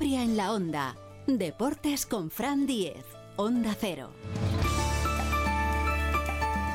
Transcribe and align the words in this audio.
Cantabria 0.00 0.24
en 0.24 0.36
la 0.38 0.52
Onda. 0.52 0.96
Deportes 1.26 2.06
con 2.06 2.30
Fran 2.30 2.66
Diez. 2.66 3.04
Onda 3.36 3.76
Cero. 3.78 4.14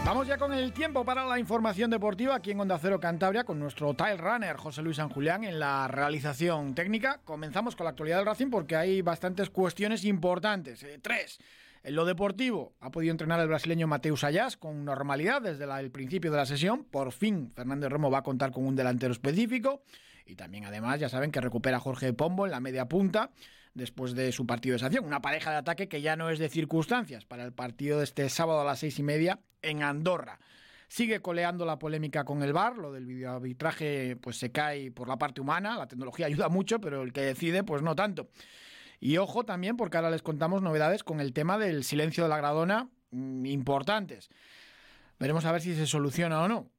Vamos 0.05 0.28
ya 0.28 0.37
con 0.37 0.53
el 0.53 0.71
tiempo 0.73 1.03
para 1.03 1.25
la 1.25 1.39
información 1.39 1.89
deportiva 1.89 2.35
aquí 2.35 2.51
en 2.51 2.59
Onda 2.59 2.77
Cero 2.77 2.99
Cantabria 2.99 3.43
con 3.43 3.57
nuestro 3.57 3.96
tile 3.96 4.17
runner 4.17 4.57
José 4.57 4.83
Luis 4.83 4.97
San 4.97 5.09
Julián 5.09 5.43
en 5.43 5.59
la 5.59 5.88
realización 5.88 6.75
técnica. 6.75 7.19
Comenzamos 7.25 7.75
con 7.75 7.85
la 7.85 7.92
actualidad 7.92 8.17
del 8.17 8.28
Racing 8.28 8.51
porque 8.51 8.75
hay 8.75 9.01
bastantes 9.01 9.49
cuestiones 9.49 10.05
importantes. 10.05 10.83
Eh, 10.83 10.99
tres. 11.01 11.39
En 11.81 11.96
lo 11.96 12.05
deportivo, 12.05 12.73
ha 12.79 12.92
podido 12.92 13.10
entrenar 13.10 13.39
el 13.39 13.47
brasileño 13.47 13.87
Mateus 13.87 14.23
Ayas 14.23 14.55
con 14.55 14.85
normalidad 14.85 15.42
desde 15.42 15.65
el 15.79 15.89
principio 15.89 16.30
de 16.30 16.38
la 16.38 16.45
sesión. 16.45 16.84
Por 16.84 17.12
fin, 17.12 17.52
Fernández 17.55 17.89
Romo 17.89 18.12
va 18.12 18.20
a 18.20 18.23
contar 18.23 18.52
con 18.52 18.67
un 18.67 18.76
delantero 18.76 19.13
específico. 19.13 19.81
Y 20.26 20.35
también, 20.35 20.66
además, 20.66 20.99
ya 20.99 21.09
saben 21.09 21.31
que 21.31 21.41
recupera 21.41 21.77
a 21.77 21.79
Jorge 21.79 22.13
Pombo 22.13 22.45
en 22.45 22.52
la 22.52 22.59
media 22.59 22.88
punta 22.88 23.31
después 23.73 24.15
de 24.15 24.31
su 24.31 24.48
partido 24.48 24.73
de 24.73 24.79
sanción. 24.79 25.05
Una 25.05 25.21
pareja 25.21 25.51
de 25.51 25.57
ataque 25.57 25.88
que 25.88 26.01
ya 26.01 26.15
no 26.15 26.29
es 26.29 26.39
de 26.39 26.49
circunstancias 26.49 27.25
para 27.25 27.43
el 27.43 27.53
partido 27.53 27.99
de 27.99 28.05
este 28.05 28.27
sábado 28.29 28.61
a 28.61 28.65
las 28.65 28.79
seis 28.79 28.98
y 28.98 29.03
media 29.03 29.39
en 29.61 29.84
Andorra. 29.84 30.39
Sigue 30.88 31.21
coleando 31.21 31.65
la 31.65 31.79
polémica 31.79 32.23
con 32.23 32.41
el 32.43 32.53
VAR, 32.53 32.77
lo 32.77 32.91
del 32.91 33.05
videoarbitraje 33.05 34.15
pues 34.17 34.38
se 34.38 34.51
cae 34.51 34.91
por 34.91 35.07
la 35.07 35.17
parte 35.17 35.41
humana, 35.41 35.77
la 35.77 35.88
tecnología 35.88 36.27
ayuda 36.27 36.48
mucho, 36.48 36.79
pero 36.79 37.01
el 37.01 37.12
que 37.12 37.21
decide 37.21 37.63
pues 37.63 37.81
no 37.81 37.95
tanto. 37.95 38.29
Y 38.99 39.17
ojo 39.17 39.43
también, 39.43 39.77
porque 39.77 39.98
ahora 39.98 40.09
les 40.09 40.21
contamos 40.21 40.62
novedades 40.62 41.03
con 41.03 41.20
el 41.20 41.34
tema 41.34 41.57
del 41.57 41.84
silencio 41.84 42.23
de 42.23 42.29
la 42.29 42.37
gradona 42.37 42.89
mm, 43.12 43.45
importantes. 43.45 44.29
Veremos 45.20 45.45
a 45.45 45.51
ver 45.51 45.62
si 45.62 45.76
se 45.76 45.85
soluciona 45.85 46.41
o 46.41 46.48
no. 46.48 46.71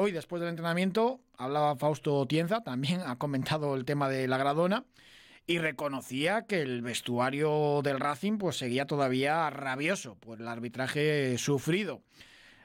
Hoy, 0.00 0.12
después 0.12 0.38
del 0.38 0.50
entrenamiento, 0.50 1.18
hablaba 1.38 1.74
Fausto 1.74 2.24
Tienza, 2.26 2.62
también 2.62 3.00
ha 3.04 3.18
comentado 3.18 3.74
el 3.74 3.84
tema 3.84 4.08
de 4.08 4.28
la 4.28 4.38
gradona 4.38 4.84
y 5.44 5.58
reconocía 5.58 6.46
que 6.46 6.62
el 6.62 6.82
vestuario 6.82 7.82
del 7.82 7.98
Racing 7.98 8.38
pues 8.38 8.56
seguía 8.56 8.86
todavía 8.86 9.50
rabioso 9.50 10.14
por 10.14 10.40
el 10.40 10.46
arbitraje 10.46 11.36
sufrido 11.36 12.04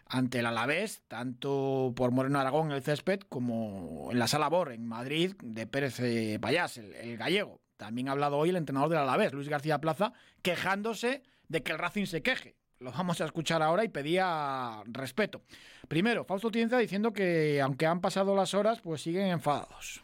ante 0.05 0.41
el 0.41 0.45
Alavés, 0.45 1.01
tanto 1.07 1.91
por 1.95 2.11
Moreno 2.11 2.39
Aragón 2.39 2.67
en 2.67 2.73
el 2.73 2.83
césped 2.83 3.21
como 3.21 4.09
en 4.11 4.19
la 4.19 4.27
Sala 4.27 4.47
Bor 4.47 4.71
en 4.71 4.85
Madrid 4.85 5.33
de 5.41 5.65
Pérez 5.65 6.01
eh, 6.01 6.37
Payás, 6.39 6.77
el 6.77 7.17
gallego. 7.17 7.61
También 7.77 8.09
ha 8.09 8.11
hablado 8.11 8.37
hoy 8.37 8.51
el 8.51 8.57
entrenador 8.57 8.89
del 8.89 8.99
Alavés, 8.99 9.33
Luis 9.33 9.49
García 9.49 9.81
Plaza, 9.81 10.13
quejándose 10.43 11.23
de 11.47 11.63
que 11.63 11.71
el 11.71 11.79
Racing 11.79 12.05
se 12.05 12.21
queje. 12.21 12.57
Lo 12.83 12.91
vamos 12.91 13.21
a 13.21 13.25
escuchar 13.25 13.61
ahora 13.61 13.85
y 13.85 13.87
pedía 13.87 14.83
respeto. 14.87 15.41
Primero, 15.87 16.25
Fausto 16.25 16.51
Tienza 16.51 16.77
diciendo 16.77 17.13
que 17.13 17.61
aunque 17.61 17.85
han 17.85 18.01
pasado 18.01 18.35
las 18.35 18.53
horas, 18.53 18.81
pues 18.81 19.01
siguen 19.01 19.27
enfadados. 19.27 20.03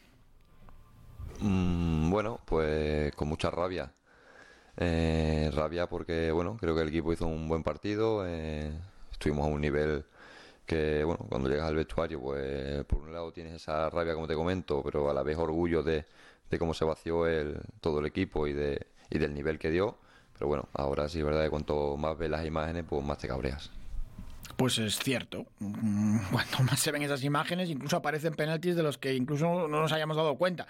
Mm, 1.41 2.09
bueno, 2.09 2.39
pues 2.45 3.13
con 3.15 3.27
mucha 3.27 3.51
rabia. 3.51 3.91
Eh, 4.77 5.51
rabia 5.53 5.87
porque, 5.87 6.31
bueno, 6.31 6.55
creo 6.57 6.73
que 6.73 6.83
el 6.83 6.87
equipo 6.87 7.11
hizo 7.11 7.27
un 7.27 7.49
buen 7.49 7.63
partido. 7.63 8.23
Eh, 8.25 8.71
estuvimos 9.11 9.45
a 9.45 9.49
un 9.49 9.59
nivel 9.59 10.05
que, 10.65 11.03
bueno, 11.03 11.25
cuando 11.27 11.49
llegas 11.49 11.67
al 11.67 11.75
vestuario, 11.75 12.21
pues 12.21 12.85
por 12.85 12.99
un 12.99 13.11
lado 13.11 13.33
tienes 13.33 13.55
esa 13.55 13.89
rabia, 13.89 14.13
como 14.13 14.27
te 14.27 14.35
comento, 14.35 14.81
pero 14.83 15.09
a 15.09 15.13
la 15.13 15.23
vez 15.23 15.37
orgullo 15.37 15.83
de, 15.83 16.05
de 16.49 16.57
cómo 16.57 16.73
se 16.73 16.85
vació 16.85 17.27
el, 17.27 17.59
todo 17.81 17.99
el 17.99 18.05
equipo 18.05 18.47
y, 18.47 18.53
de, 18.53 18.87
y 19.09 19.17
del 19.17 19.33
nivel 19.33 19.59
que 19.59 19.69
dio. 19.69 19.97
Pero 20.39 20.47
bueno, 20.47 20.69
ahora 20.73 21.09
sí 21.09 21.19
es 21.19 21.25
verdad 21.25 21.43
que 21.43 21.49
cuanto 21.49 21.97
más 21.97 22.17
ves 22.17 22.29
las 22.29 22.45
imágenes, 22.45 22.85
pues 22.87 23.03
más 23.03 23.17
te 23.17 23.27
cabreas. 23.27 23.71
Pues 24.55 24.77
es 24.79 24.97
cierto. 24.97 25.45
Mm, 25.59 26.19
cuanto 26.31 26.63
más 26.63 26.79
se 26.79 26.91
ven 26.93 27.01
esas 27.01 27.23
imágenes, 27.25 27.69
incluso 27.69 27.97
aparecen 27.97 28.33
penaltis 28.33 28.77
de 28.77 28.83
los 28.83 28.97
que 28.97 29.13
incluso 29.15 29.67
no 29.67 29.81
nos 29.81 29.91
hayamos 29.91 30.15
dado 30.15 30.35
cuenta. 30.37 30.65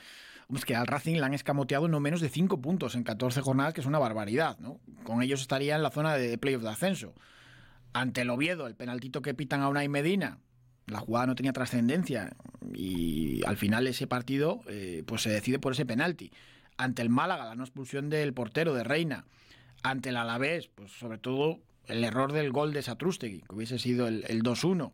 Es 0.54 0.66
que 0.66 0.76
al 0.76 0.88
Racing 0.88 1.18
le 1.18 1.24
han 1.24 1.36
escamoteado 1.36 1.88
no 1.88 2.00
menos 2.00 2.20
de 2.20 2.30
5 2.30 2.60
puntos 2.60 2.96
en 2.96 3.04
14 3.04 3.42
jornadas, 3.42 3.76
que 3.76 3.82
es 3.82 3.88
una 3.88 4.00
barbaridad. 4.00 4.58
¿no? 4.58 4.80
Con 5.04 5.22
ellos 5.22 5.42
estaría 5.42 5.76
en 5.76 5.84
la 5.84 5.92
zona 5.92 6.16
de 6.16 6.40
playoff 6.40 6.64
de 6.64 6.70
ascenso. 6.70 7.14
Ante 7.94 8.22
el 8.22 8.32
Oviedo, 8.32 8.66
el 8.66 8.76
penaltito 8.76 9.22
que 9.22 9.36
pitan 9.36 9.62
a 9.62 9.70
Unai 9.70 9.88
Medina, 9.88 10.40
la 10.88 11.00
jugada 11.00 11.28
no 11.28 11.36
tenía 11.36 11.54
trascendencia 11.54 12.36
y 12.74 13.46
al 13.46 13.58
final 13.58 13.86
ese 13.86 14.08
partido 14.08 14.62
eh, 14.68 15.04
pues 15.06 15.22
se 15.22 15.30
decide 15.30 15.60
por 15.60 15.74
ese 15.74 15.86
penalti. 15.86 16.32
Ante 16.78 17.04
el 17.04 17.10
Málaga, 17.10 17.46
la 17.46 17.56
no 17.56 17.64
expulsión 17.64 18.10
del 18.10 18.34
portero 18.34 18.74
de 18.74 18.84
Reina. 18.84 19.26
Ante 19.84 20.10
el 20.10 20.18
Alavés, 20.18 20.70
pues 20.74 20.92
sobre 20.92 21.18
todo 21.18 21.60
el 21.88 22.04
error 22.04 22.32
del 22.32 22.52
gol 22.52 22.74
de 22.74 22.82
Satrústegui, 22.82 23.42
que 23.42 23.56
hubiese 23.56 23.80
sido 23.80 24.08
el, 24.08 24.24
el 24.28 24.44
2-1. 24.44 24.92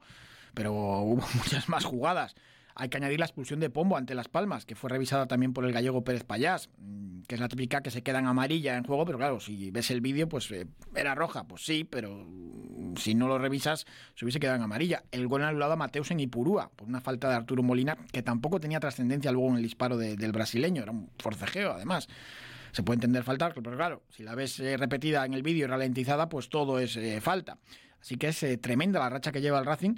Pero 0.53 0.73
hubo 0.73 1.23
muchas 1.35 1.69
más 1.69 1.85
jugadas. 1.85 2.35
Hay 2.77 2.89
que 2.89 2.97
añadir 2.97 3.19
la 3.19 3.25
expulsión 3.25 3.61
de 3.61 3.69
Pombo 3.69 3.95
ante 3.95 4.15
Las 4.15 4.27
Palmas, 4.27 4.65
que 4.65 4.75
fue 4.75 4.89
revisada 4.89 5.27
también 5.27 5.53
por 5.53 5.63
el 5.63 5.71
gallego 5.71 6.03
Pérez 6.03 6.25
Payás, 6.25 6.69
mm, 6.77 7.21
que 7.21 7.35
es 7.35 7.41
la 7.41 7.47
típica 7.47 7.81
que 7.81 7.89
se 7.89 8.03
queda 8.03 8.19
en 8.19 8.25
amarilla 8.25 8.75
en 8.75 8.83
juego, 8.83 9.05
pero 9.05 9.17
claro, 9.17 9.39
si 9.39 9.71
ves 9.71 9.91
el 9.91 10.01
vídeo, 10.01 10.27
pues 10.27 10.51
eh, 10.51 10.67
era 10.93 11.15
roja, 11.15 11.45
pues 11.45 11.63
sí, 11.63 11.85
pero 11.85 12.25
mm, 12.27 12.97
si 12.97 13.15
no 13.15 13.29
lo 13.29 13.37
revisas, 13.39 13.85
se 14.15 14.25
hubiese 14.25 14.41
quedado 14.41 14.57
en 14.57 14.63
amarilla. 14.63 15.03
El 15.11 15.27
gol 15.27 15.43
anulado 15.43 15.71
a 15.71 15.77
Mateus 15.77 16.11
en 16.11 16.19
Ipurúa, 16.19 16.69
por 16.75 16.89
una 16.89 16.99
falta 16.99 17.29
de 17.29 17.35
Arturo 17.35 17.63
Molina, 17.63 17.97
que 18.11 18.21
tampoco 18.21 18.59
tenía 18.59 18.81
trascendencia 18.81 19.31
luego 19.31 19.49
en 19.51 19.55
el 19.55 19.63
disparo 19.63 19.95
del 19.97 20.31
brasileño, 20.33 20.83
era 20.83 20.91
un 20.91 21.09
forcejeo 21.17 21.71
además 21.71 22.09
se 22.75 22.83
puede 22.83 22.97
entender 22.97 23.23
faltar, 23.23 23.53
pero 23.53 23.77
claro, 23.77 24.03
si 24.09 24.23
la 24.23 24.35
ves 24.35 24.59
eh, 24.59 24.75
repetida 24.75 25.25
en 25.25 25.33
el 25.33 25.43
vídeo 25.43 25.63
y 25.63 25.67
ralentizada, 25.67 26.27
pues 26.27 26.49
todo 26.49 26.77
es 26.77 26.97
eh, 26.97 27.21
falta. 27.21 27.57
Así 28.01 28.17
que 28.17 28.27
es 28.27 28.45
tremenda 28.59 28.99
la 28.99 29.09
racha 29.09 29.31
que 29.31 29.39
lleva 29.39 29.59
el 29.59 29.65
Racing 29.65 29.95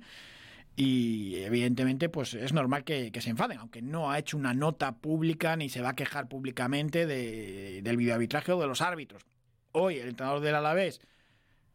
y 0.76 1.38
evidentemente 1.38 2.08
pues 2.08 2.36
es 2.36 2.54
normal 2.54 2.84
que, 2.84 3.12
se 3.20 3.32
enfaden, 3.32 3.58
aunque 3.58 3.82
no 3.82 4.12
ha 4.12 4.20
hecho 4.20 4.38
una 4.38 4.54
nota 4.54 4.98
pública 4.98 5.56
ni 5.56 5.70
se 5.70 5.82
va 5.82 5.90
a 5.90 5.96
quejar 5.96 6.30
públicamente 6.30 7.08
de, 7.08 7.82
del 7.82 7.98
videoarbitraje 7.98 8.52
o 8.52 8.62
de 8.62 8.68
los 8.68 8.82
árbitros. 8.82 9.26
Hoy 9.72 9.98
el 9.98 10.10
entrenador 10.10 10.40
del 10.42 10.54
Alavés, 10.54 11.02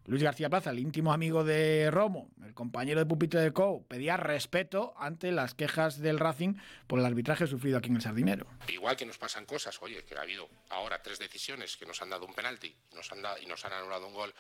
Luis 0.07 0.23
García 0.23 0.51
Plaza, 0.51 0.71
el 0.71 0.81
íntimo 0.81 1.13
amigo 1.13 1.45
de 1.45 1.91
Romo, 1.91 2.29
el 2.45 2.55
compañero 2.55 3.01
de 3.01 3.07
pupitre 3.07 3.41
de 3.41 3.53
Co, 3.53 3.85
pedía 3.89 4.17
respeto 4.17 4.95
ante 4.97 5.31
las 5.33 5.55
quejas 5.55 5.99
del 6.01 6.19
Racing 6.19 6.55
por 6.87 6.99
el 6.99 7.07
arbitraje 7.07 7.47
sufrido 7.47 7.79
aquí 7.79 7.89
en 7.89 7.97
el 7.97 8.03
Sardinero. 8.03 8.47
Igual 8.69 8.97
que 8.97 9.07
nos 9.07 9.19
pasan 9.19 9.47
cosas, 9.47 9.81
oye, 9.81 10.05
que 10.05 10.17
ha 10.17 10.23
habido 10.23 10.49
ahora 10.71 11.03
tres 11.03 11.19
decisiones 11.19 11.77
que 11.77 11.87
nos 11.87 12.03
han 12.03 12.11
dado 12.11 12.27
un 12.27 12.35
penalti 12.35 12.75
nos 12.95 13.11
han 13.13 13.23
dado, 13.23 13.39
y 13.41 13.47
nos 13.47 13.65
han 13.65 13.73
anulado 13.73 14.07
un 14.07 14.15
gol 14.15 14.35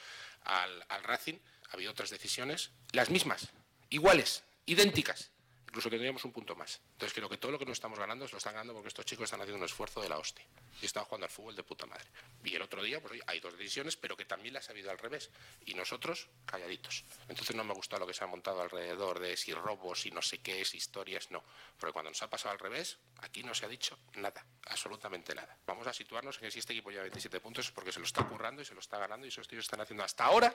al, 0.44 0.84
al 0.88 1.02
Racing, 1.04 1.38
ha 1.70 1.74
habido 1.74 1.90
otras 1.90 2.10
decisiones, 2.10 2.70
las 2.92 3.10
mismas, 3.10 3.48
iguales, 3.90 4.44
idénticas. 4.66 5.31
Incluso 5.72 5.88
tendríamos 5.88 6.22
un 6.26 6.32
punto 6.32 6.54
más. 6.54 6.82
Entonces 6.92 7.14
creo 7.14 7.30
que 7.30 7.38
todo 7.38 7.50
lo 7.50 7.58
que 7.58 7.64
nos 7.64 7.72
estamos 7.72 7.98
ganando 7.98 8.26
se 8.28 8.32
lo 8.32 8.36
están 8.36 8.52
ganando 8.52 8.74
porque 8.74 8.88
estos 8.88 9.06
chicos 9.06 9.24
están 9.24 9.40
haciendo 9.40 9.56
un 9.56 9.64
esfuerzo 9.64 10.02
de 10.02 10.08
la 10.10 10.18
hostia. 10.18 10.44
Y 10.82 10.84
están 10.84 11.04
jugando 11.04 11.24
al 11.24 11.30
fútbol 11.30 11.56
de 11.56 11.62
puta 11.62 11.86
madre. 11.86 12.04
Y 12.44 12.54
el 12.54 12.60
otro 12.60 12.82
día, 12.82 13.00
pues 13.00 13.18
hay 13.26 13.40
dos 13.40 13.56
decisiones, 13.56 13.96
pero 13.96 14.14
que 14.14 14.26
también 14.26 14.52
las 14.52 14.68
ha 14.68 14.72
habido 14.72 14.90
al 14.90 14.98
revés. 14.98 15.30
Y 15.64 15.72
nosotros, 15.72 16.28
calladitos. 16.44 17.04
Entonces 17.26 17.56
no 17.56 17.64
me 17.64 17.72
ha 17.72 17.74
gustado 17.74 18.00
lo 18.00 18.06
que 18.06 18.12
se 18.12 18.22
ha 18.22 18.26
montado 18.26 18.60
alrededor 18.60 19.18
de 19.18 19.34
si 19.34 19.54
robos, 19.54 20.04
y 20.04 20.10
no 20.10 20.20
sé 20.20 20.42
qué 20.42 20.60
es, 20.60 20.74
historias, 20.74 21.30
no. 21.30 21.42
Porque 21.78 21.94
cuando 21.94 22.10
nos 22.10 22.20
ha 22.20 22.28
pasado 22.28 22.52
al 22.52 22.58
revés, 22.58 22.98
aquí 23.22 23.42
no 23.42 23.54
se 23.54 23.64
ha 23.64 23.68
dicho 23.70 23.98
nada, 24.16 24.44
absolutamente 24.66 25.34
nada. 25.34 25.56
Vamos 25.64 25.86
a 25.86 25.94
situarnos 25.94 26.36
en 26.36 26.42
que 26.42 26.50
si 26.50 26.58
este 26.58 26.74
equipo 26.74 26.90
lleva 26.90 27.04
27 27.04 27.40
puntos 27.40 27.64
es 27.64 27.72
porque 27.72 27.92
se 27.92 27.98
lo 27.98 28.04
está 28.04 28.28
currando 28.28 28.60
y 28.60 28.66
se 28.66 28.74
lo 28.74 28.80
está 28.80 28.98
ganando 28.98 29.24
y 29.24 29.30
esos 29.30 29.48
tíos 29.48 29.64
están 29.64 29.80
haciendo 29.80 30.04
hasta 30.04 30.26
ahora 30.26 30.54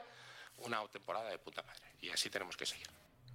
una 0.58 0.88
temporada 0.90 1.32
de 1.32 1.40
puta 1.40 1.64
madre. 1.64 1.96
Y 2.02 2.10
así 2.10 2.30
tenemos 2.30 2.56
que 2.56 2.68
seguir. 2.68 2.88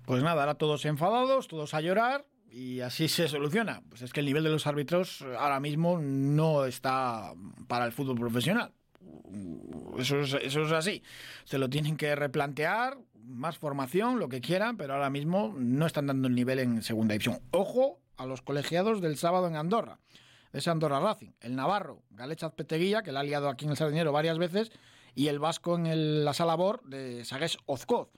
Pues 0.05 0.23
nada, 0.23 0.43
ahora 0.43 0.55
todos 0.55 0.85
enfadados, 0.85 1.49
todos 1.49 1.75
a 1.75 1.81
llorar 1.81 2.27
y 2.51 2.81
así 2.81 3.09
se 3.09 3.29
soluciona. 3.29 3.83
Pues 3.89 4.03
es 4.03 4.13
que 4.13 4.21
el 4.21 4.27
nivel 4.27 4.45
de 4.45 4.51
los 4.51 4.67
árbitros 4.67 5.25
ahora 5.39 5.61
mismo 5.61 5.99
no 5.99 6.65
está 6.65 7.33
para 7.69 7.87
el 7.87 7.93
fútbol 7.93 8.19
profesional. 8.19 8.73
Eso 9.99 10.21
es, 10.21 10.57
así. 10.73 11.03
Se 11.45 11.59
lo 11.59 11.71
tienen 11.71 11.97
que 11.97 12.15
replantear, 12.17 12.99
más 13.25 13.59
formación, 13.59 14.19
lo 14.19 14.29
que 14.29 14.41
quieran, 14.41 14.77
pero 14.77 14.95
ahora 14.95 15.11
mismo 15.11 15.55
no 15.57 15.87
están 15.87 16.07
dando 16.07 16.29
el 16.29 16.35
nivel 16.35 16.59
en 16.59 16.83
segunda 16.83 17.13
división. 17.13 17.41
Ojo 17.53 18.01
a 18.17 18.27
los 18.27 18.43
colegiados 18.43 19.01
del 19.01 19.17
sábado 19.17 19.47
en 19.47 19.57
Andorra. 19.57 19.99
Es 20.53 20.69
Andorra 20.69 21.01
Racing, 21.01 21.31
el 21.41 21.57
Navarro, 21.57 22.03
Galechaz 22.11 22.53
Peteguilla, 22.53 23.03
que 23.03 23.13
le 23.13 23.19
ha 23.19 23.23
liado 23.23 23.49
aquí 23.49 23.65
en 23.65 23.71
el 23.71 23.77
Sardinero 23.77 24.13
varias 24.13 24.37
veces, 24.37 24.71
y 25.15 25.29
el 25.29 25.39
Vasco 25.39 25.77
en 25.77 26.25
la 26.25 26.35
Sala 26.35 26.57
Bor 26.57 26.83
de 26.85 27.25
Sagués 27.25 27.57
Ozcoz 27.65 28.09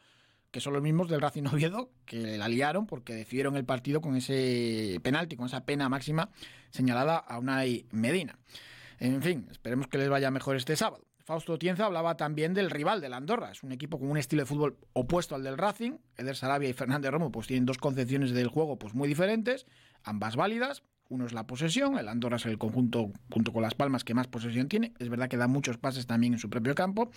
que 0.55 0.61
son 0.61 0.73
los 0.73 0.83
mismos 0.83 1.09
del 1.09 1.21
Racing 1.21 1.47
Oviedo, 1.53 1.91
que 2.07 2.39
la 2.39 2.47
liaron 2.47 2.87
porque 2.87 3.13
decidieron 3.13 3.57
el 3.57 3.65
partido 3.65 4.01
con 4.01 4.15
ese 4.15 5.01
penalti, 5.03 5.35
con 5.35 5.47
esa 5.47 5.65
pena 5.65 5.89
máxima 5.89 6.31
señalada 6.71 7.17
a 7.17 7.41
Unai 7.41 7.87
Medina. 7.91 8.39
En 9.01 9.21
fin, 9.21 9.49
esperemos 9.51 9.89
que 9.89 9.99
les 9.99 10.09
vaya 10.09 10.31
mejor 10.31 10.55
este 10.55 10.77
sábado. 10.77 11.05
Fausto 11.25 11.59
Tienza 11.59 11.87
hablaba 11.87 12.17
también 12.17 12.55
del 12.55 12.71
rival 12.71 13.01
del 13.01 13.15
Andorra. 13.15 13.51
Es 13.51 13.65
un 13.65 13.73
equipo 13.73 13.99
con 13.99 14.09
un 14.09 14.17
estilo 14.17 14.43
de 14.43 14.47
fútbol 14.47 14.79
opuesto 14.93 15.35
al 15.35 15.43
del 15.43 15.59
Racing. 15.59 15.99
Eder 16.17 16.37
Sarabia 16.37 16.69
y 16.69 16.73
Fernández 16.73 17.11
Romo 17.11 17.33
pues 17.33 17.49
tienen 17.49 17.67
dos 17.67 17.79
concepciones 17.79 18.31
del 18.31 18.47
juego 18.47 18.79
pues 18.79 18.95
muy 18.95 19.09
diferentes, 19.09 19.67
ambas 20.05 20.37
válidas. 20.37 20.85
Uno 21.09 21.27
es 21.27 21.33
la 21.33 21.47
posesión, 21.47 21.99
el 21.99 22.09
Andorra 22.09 22.37
es 22.37 22.47
el 22.47 22.59
conjunto 22.59 23.13
junto 23.31 23.53
con 23.53 23.63
Las 23.63 23.75
Palmas 23.75 24.05
que 24.05 24.15
más 24.15 24.27
posesión 24.27 24.69
tiene, 24.69 24.95
es 24.99 25.09
verdad 25.09 25.29
que 25.29 25.37
da 25.37 25.47
muchos 25.47 25.77
pases 25.77 26.07
también 26.07 26.33
en 26.33 26.39
su 26.39 26.49
propio 26.49 26.75
campo, 26.75 27.11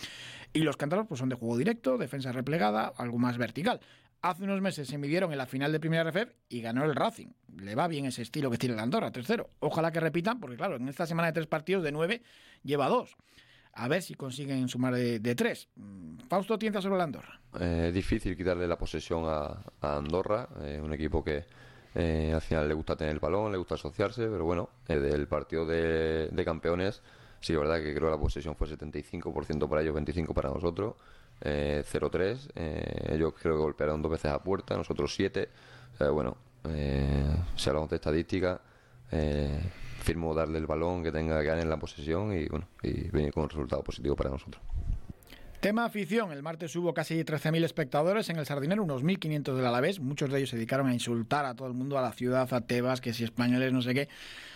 y 0.54 0.60
los 0.60 0.78
cántaros 0.78 1.08
pues 1.08 1.20
son 1.20 1.30
de 1.30 1.36
juego 1.36 1.58
directo, 1.58 1.98
defensa 1.98 2.32
replegada, 2.32 2.92
algo 2.98 3.18
más 3.18 3.38
vertical. 3.38 3.80
Hace 4.22 4.44
unos 4.44 4.62
meses 4.62 4.88
se 4.88 4.98
midieron 4.98 5.32
en 5.32 5.38
la 5.38 5.46
final 5.46 5.72
de 5.72 5.80
Primera 5.80 6.10
RFF 6.10 6.34
y 6.50 6.62
ganó 6.62 6.84
el 6.84 6.96
Racing. 6.96 7.28
Le 7.56 7.76
va 7.76 7.88
bien 7.88 8.06
ese 8.06 8.24
estilo 8.24 8.50
que 8.50 8.58
tiene 8.58 8.74
el 8.74 8.80
Andorra, 8.80 9.12
tercero. 9.12 9.52
Ojalá 9.60 9.92
que 9.92 10.00
repitan, 10.00 10.40
porque 10.40 10.58
claro, 10.58 10.78
en 10.78 10.90
esta 10.90 11.06
semana 11.06 11.28
de 11.28 11.34
tres 11.34 11.48
partidos 11.48 11.84
de 11.84 11.92
nueve 11.92 12.24
lleva 12.64 12.88
dos. 12.88 13.16
A 13.74 13.88
ver 13.88 14.02
si 14.02 14.16
consiguen 14.16 14.68
sumar 14.70 14.96
de, 14.96 15.36
tres. 15.36 15.70
Fausto 16.28 16.58
Tienza 16.58 16.82
sobre 16.82 16.96
el 16.96 17.02
Andorra. 17.02 17.40
Es 17.60 17.94
difícil 17.94 18.36
quitarle 18.36 18.68
la 18.68 18.76
posesión 18.76 19.24
a, 19.28 19.62
Andorra, 19.82 20.50
un 20.82 20.92
equipo 20.94 21.24
que 21.24 21.46
eh, 22.00 22.32
al 22.34 22.42
final 22.42 22.68
le 22.68 22.76
gusta 22.76 22.96
tener 22.96 23.14
el 23.14 23.20
balón, 23.20 23.52
le 23.52 23.58
gusta 23.58 23.74
asociarse, 23.76 24.28
pero 24.28 24.46
bueno, 24.46 24.70
eh, 24.88 25.00
del 25.00 25.28
partido 25.28 25.66
de, 25.66 26.44
campeones, 26.46 27.02
sí, 27.40 27.54
la 27.54 27.60
verdad 27.60 27.78
que 27.78 27.96
creo 27.96 28.10
que 28.10 28.16
la 28.16 28.22
posesión 28.22 28.56
fue 28.56 28.68
75% 28.68 29.68
para 29.68 29.82
ellos, 29.82 29.96
25% 29.96 30.34
para 30.34 30.50
nosotros 30.50 30.96
eh, 31.42 31.84
0-3. 31.92 32.52
Eh, 32.56 33.16
ellos 33.16 33.34
creo 33.40 33.56
que 33.56 33.62
golpearon 33.62 34.02
dos 34.02 34.12
veces 34.12 34.32
a 34.32 34.40
puerta, 34.42 34.76
nosotros 34.76 35.14
siete. 35.16 35.50
bueno, 36.00 36.38
eh, 36.70 37.36
si 37.56 37.70
hablamos 37.70 37.90
de 37.90 37.96
estadística, 37.96 38.62
eh, 39.12 39.60
firmo 40.02 40.34
darle 40.34 40.60
el 40.60 40.68
balón 40.68 41.04
que 41.04 41.12
tenga 41.12 41.40
que 41.40 41.46
ganar 41.48 41.64
en 41.64 41.70
la 41.70 41.78
posesión 41.78 42.34
y 42.34 42.48
bueno, 42.48 42.68
y 42.84 43.10
venir 43.10 43.34
con 43.34 43.44
un 43.44 43.50
resultado 43.50 43.84
positivo 43.84 44.16
para 44.16 44.30
nosotros. 44.30 44.62
Tema 45.60 45.86
afición. 45.86 46.32
El 46.32 46.44
martes 46.44 46.76
hubo 46.76 46.94
casi 46.94 47.24
13.000 47.24 47.64
espectadores 47.64 48.30
en 48.30 48.38
el 48.38 48.46
Sardinero, 48.46 48.84
unos 48.84 49.04
1.500 49.04 49.56
del 49.56 49.66
Alavés. 49.66 50.00
Muchos 50.00 50.30
de 50.30 50.38
ellos 50.38 50.52
se 50.52 50.56
dedicaron 50.56 50.88
a 50.88 50.94
insultar 50.94 51.46
a 51.46 51.56
todo 51.56 51.68
el 51.68 51.74
mundo, 51.74 51.98
a 51.98 52.02
la 52.04 52.12
ciudad, 52.14 52.48
a 52.54 52.62
Tebas, 52.62 53.02
que 53.02 53.12
si 53.12 53.24
españoles, 53.24 53.74
no 53.74 53.82
sé 53.82 53.96
qué, 53.96 54.08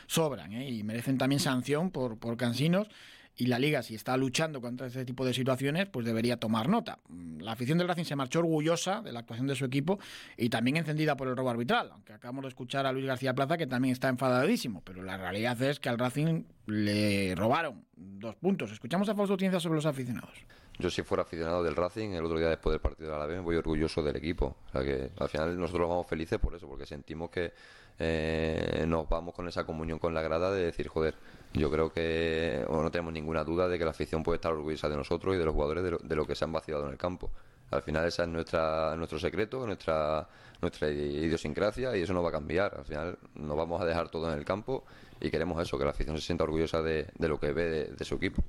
sobran. 0.05 0.53
Y 0.53 0.83
merecen 0.83 1.17
también 1.17 1.39
sanción 1.39 1.89
por, 1.89 2.19
por 2.19 2.37
cansinos 2.37 2.87
y 3.35 3.47
la 3.47 3.59
liga, 3.59 3.81
si 3.81 3.95
está 3.95 4.17
luchando 4.17 4.61
contra 4.61 4.87
este 4.87 5.05
tipo 5.05 5.25
de 5.25 5.33
situaciones, 5.33 5.87
pues 5.87 6.05
debería 6.05 6.37
tomar 6.37 6.69
nota. 6.69 6.99
La 7.39 7.53
afición 7.53 7.77
del 7.77 7.87
Racing 7.87 8.03
se 8.03 8.15
marchó 8.15 8.39
orgullosa 8.39 9.01
de 9.01 9.11
la 9.11 9.19
actuación 9.19 9.47
de 9.47 9.55
su 9.55 9.65
equipo 9.65 9.99
y 10.37 10.49
también 10.49 10.77
encendida 10.77 11.15
por 11.15 11.27
el 11.27 11.35
robo 11.35 11.49
arbitral, 11.49 11.89
aunque 11.91 12.13
acabamos 12.13 12.43
de 12.43 12.49
escuchar 12.49 12.85
a 12.85 12.91
Luis 12.91 13.05
García 13.05 13.33
Plaza 13.33 13.57
que 13.57 13.67
también 13.67 13.93
está 13.93 14.09
enfadadísimo, 14.09 14.81
pero 14.83 15.03
la 15.03 15.17
realidad 15.17 15.61
es 15.61 15.79
que 15.79 15.89
al 15.89 15.97
Racing 15.97 16.43
le 16.67 17.33
robaron 17.35 17.85
dos 17.95 18.35
puntos. 18.35 18.71
Escuchamos 18.71 19.09
a 19.09 19.15
Fausto 19.15 19.37
Ciencia 19.37 19.59
sobre 19.59 19.75
los 19.75 19.85
aficionados. 19.85 20.45
Yo 20.77 20.89
si 20.89 21.03
fuera 21.03 21.23
aficionado 21.23 21.63
del 21.63 21.75
Racing, 21.75 22.11
el 22.11 22.25
otro 22.25 22.39
día 22.39 22.49
después 22.49 22.73
del 22.73 22.81
partido 22.81 23.11
de 23.11 23.19
la 23.19 23.25
vez 23.25 23.41
voy 23.41 23.55
orgulloso 23.55 24.01
del 24.01 24.15
equipo. 24.15 24.57
O 24.67 24.71
sea 24.71 24.83
que 24.83 25.11
al 25.17 25.29
final 25.29 25.57
nosotros 25.57 25.87
vamos 25.87 26.07
felices 26.07 26.39
por 26.39 26.55
eso, 26.55 26.67
porque 26.67 26.85
sentimos 26.85 27.29
que 27.29 27.53
eh, 27.99 28.83
nos 28.87 29.07
vamos 29.07 29.35
con 29.35 29.47
esa 29.47 29.63
comunión 29.63 29.99
con 29.99 30.13
la 30.13 30.21
grada 30.21 30.51
de 30.51 30.65
decir, 30.65 30.87
joder, 30.87 31.15
yo 31.53 31.69
creo 31.69 31.91
que 31.91 32.65
no 32.69 32.91
tenemos 32.91 33.13
ninguna 33.13 33.43
duda 33.43 33.67
de 33.67 33.77
que 33.77 33.83
la 33.83 33.91
afición 33.91 34.23
puede 34.23 34.37
estar 34.37 34.53
orgullosa 34.53 34.87
de 34.89 34.95
nosotros 34.95 35.35
y 35.35 35.37
de 35.37 35.45
los 35.45 35.53
jugadores 35.53 35.83
de 35.83 36.15
lo, 36.15 36.25
que 36.25 36.35
se 36.35 36.45
han 36.45 36.53
vaciado 36.53 36.85
en 36.85 36.91
el 36.91 36.97
campo. 36.97 37.29
Al 37.71 37.81
final 37.81 38.05
esa 38.05 38.23
es 38.23 38.29
nuestra, 38.29 38.95
nuestro 38.95 39.19
secreto, 39.19 39.65
nuestra, 39.65 40.27
nuestra 40.61 40.89
idiosincrasia 40.89 41.95
y 41.95 42.01
eso 42.01 42.13
no 42.13 42.23
va 42.23 42.29
a 42.29 42.33
cambiar. 42.33 42.73
Al 42.77 42.85
final 42.85 43.17
nos 43.35 43.57
vamos 43.57 43.81
a 43.81 43.85
dejar 43.85 44.09
todo 44.09 44.31
en 44.31 44.37
el 44.37 44.45
campo 44.45 44.83
y 45.19 45.29
queremos 45.29 45.61
eso, 45.61 45.77
que 45.77 45.85
la 45.85 45.91
afición 45.91 46.17
se 46.17 46.25
sienta 46.25 46.43
orgullosa 46.43 46.81
de, 46.81 47.07
lo 47.19 47.39
que 47.39 47.51
ve 47.51 47.91
de 47.97 48.05
su 48.05 48.15
equipo. 48.15 48.43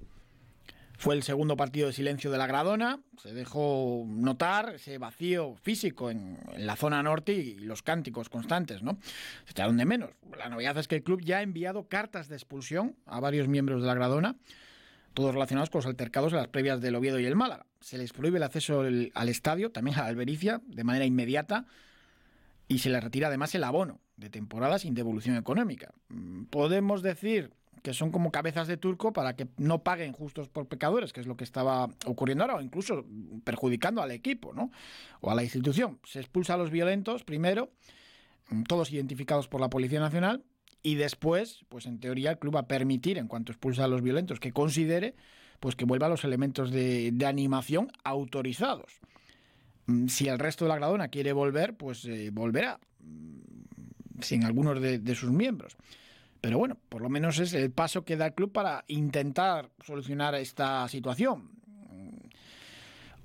Fue 1.03 1.17
el 1.17 1.25
segundo 1.25 1.57
partido 1.57 1.89
de 1.89 1.93
silencio 1.93 2.31
de 2.31 2.39
la 2.39 2.47
Gradona. 2.47 3.01
Se 3.21 3.35
dejó 3.35 4.05
notar 4.07 4.77
ese 4.77 4.99
vacío 4.99 5.57
físico 5.57 6.13
en, 6.13 6.39
la 6.57 6.77
zona 6.77 7.03
norte 7.03 7.33
y 7.33 7.57
los 7.57 7.83
cánticos 7.83 8.29
constantes, 8.29 8.85
¿no? 8.85 9.01
Se 9.45 9.51
echaron 9.51 9.77
de 9.79 9.85
menos. 9.85 10.11
La 10.39 10.49
novedad 10.49 10.79
es 10.79 10.87
que 10.87 10.95
el 10.95 11.03
club 11.03 11.21
ya 11.21 11.39
ha 11.39 11.43
enviado 11.43 11.89
cartas 11.89 12.29
de 12.29 12.37
expulsión 12.37 12.95
a 13.05 13.19
varios 13.19 13.49
miembros 13.49 13.81
de 13.81 13.89
la 13.89 13.95
Gradona, 13.95 14.37
todos 15.13 15.35
relacionados 15.35 15.71
con 15.71 15.81
los 15.81 15.87
altercados 15.87 16.35
en 16.35 16.39
las 16.39 16.47
previas 16.47 16.81
del 16.81 16.95
Oviedo 16.95 17.19
y 17.19 17.27
el 17.27 17.35
Málaga. 17.35 17.67
Se 17.81 17.99
les 17.99 18.13
prohíbe 18.13 18.37
el 18.37 18.45
acceso 18.45 18.83
al 18.83 19.29
estadio, 19.29 19.73
también 19.73 19.99
a 19.99 20.03
la 20.03 20.09
Albericia, 20.09 20.61
de 20.67 20.85
manera 20.85 21.05
inmediata, 21.05 21.67
y 22.69 22.79
se 22.79 22.91
les 22.91 23.03
retira 23.03 23.27
además 23.27 23.53
el 23.57 23.65
abono 23.65 23.99
de 24.17 24.31
temporada 24.31 24.79
sin 24.79 24.95
devolución 24.95 25.35
económica. 25.35 25.93
Mm, 26.11 26.45
podemos 26.45 27.03
decir 27.03 27.51
que 27.83 27.93
son 27.93 28.13
como 28.13 28.31
cabezas 28.31 28.69
de 28.69 28.77
turco 28.77 29.13
para 29.13 29.35
que 29.35 29.49
no 29.57 29.83
paguen 29.83 30.13
justos 30.13 30.49
por 30.49 30.69
pecadores, 30.69 31.13
que 31.13 31.21
es 31.21 31.27
lo 31.27 31.37
que 31.37 31.45
estaba 31.45 31.91
ocurriendo 32.07 32.45
ahora, 32.45 32.57
o 32.57 32.61
incluso 32.63 33.05
perjudicando 33.45 34.01
al 34.01 34.13
equipo, 34.13 34.55
¿no? 34.55 34.71
O 35.21 35.31
a 35.31 35.35
la 35.35 35.43
institución. 35.43 35.99
Se 36.05 36.21
expulsa 36.21 36.55
a 36.55 36.57
los 36.57 36.71
violentos 36.71 37.25
primero, 37.25 37.71
todos 38.69 38.93
identificados 38.93 39.49
por 39.49 39.61
la 39.61 39.69
Policía 39.69 39.99
Nacional, 39.99 40.45
y 40.85 40.95
después, 40.95 41.65
pues 41.69 41.87
en 41.87 41.99
teoría, 41.99 42.31
el 42.31 42.39
club 42.39 42.57
va 42.57 42.61
a 42.61 42.69
permitir, 42.69 43.19
en 43.19 43.29
cuanto 43.29 43.53
expulsa 43.53 43.85
a 43.85 43.89
los 43.89 44.03
violentos, 44.03 44.41
que 44.41 44.53
considere 44.53 45.15
pues 45.59 45.77
que 45.77 45.85
vuelva 45.85 46.07
a 46.07 46.11
los 46.11 46.25
elementos 46.25 46.73
de, 46.73 47.15
animación 47.25 47.93
autorizados. 48.03 49.01
Mm, 49.87 50.09
si 50.09 50.27
el 50.27 50.41
resto 50.41 50.65
de 50.65 50.71
la 50.71 50.77
gradona 50.77 51.07
quiere 51.07 51.33
volver, 51.33 51.77
pues 51.77 52.05
eh, 52.05 52.31
volverá, 52.33 52.81
mm, 52.99 54.23
sin 54.23 54.45
algunos 54.45 54.81
de 54.81 55.15
sus 55.15 55.31
miembros. 55.31 55.77
Pero 56.43 56.59
bueno, 56.59 56.77
por 56.89 57.03
lo 57.03 57.09
menos 57.09 57.39
es 57.39 57.55
el 57.55 57.71
paso 57.71 58.05
que 58.05 58.17
da 58.17 58.27
el 58.27 58.35
club 58.35 58.51
para 58.51 58.85
intentar 58.89 59.71
solucionar 59.87 60.35
esta 60.35 60.89
situación. 60.89 61.51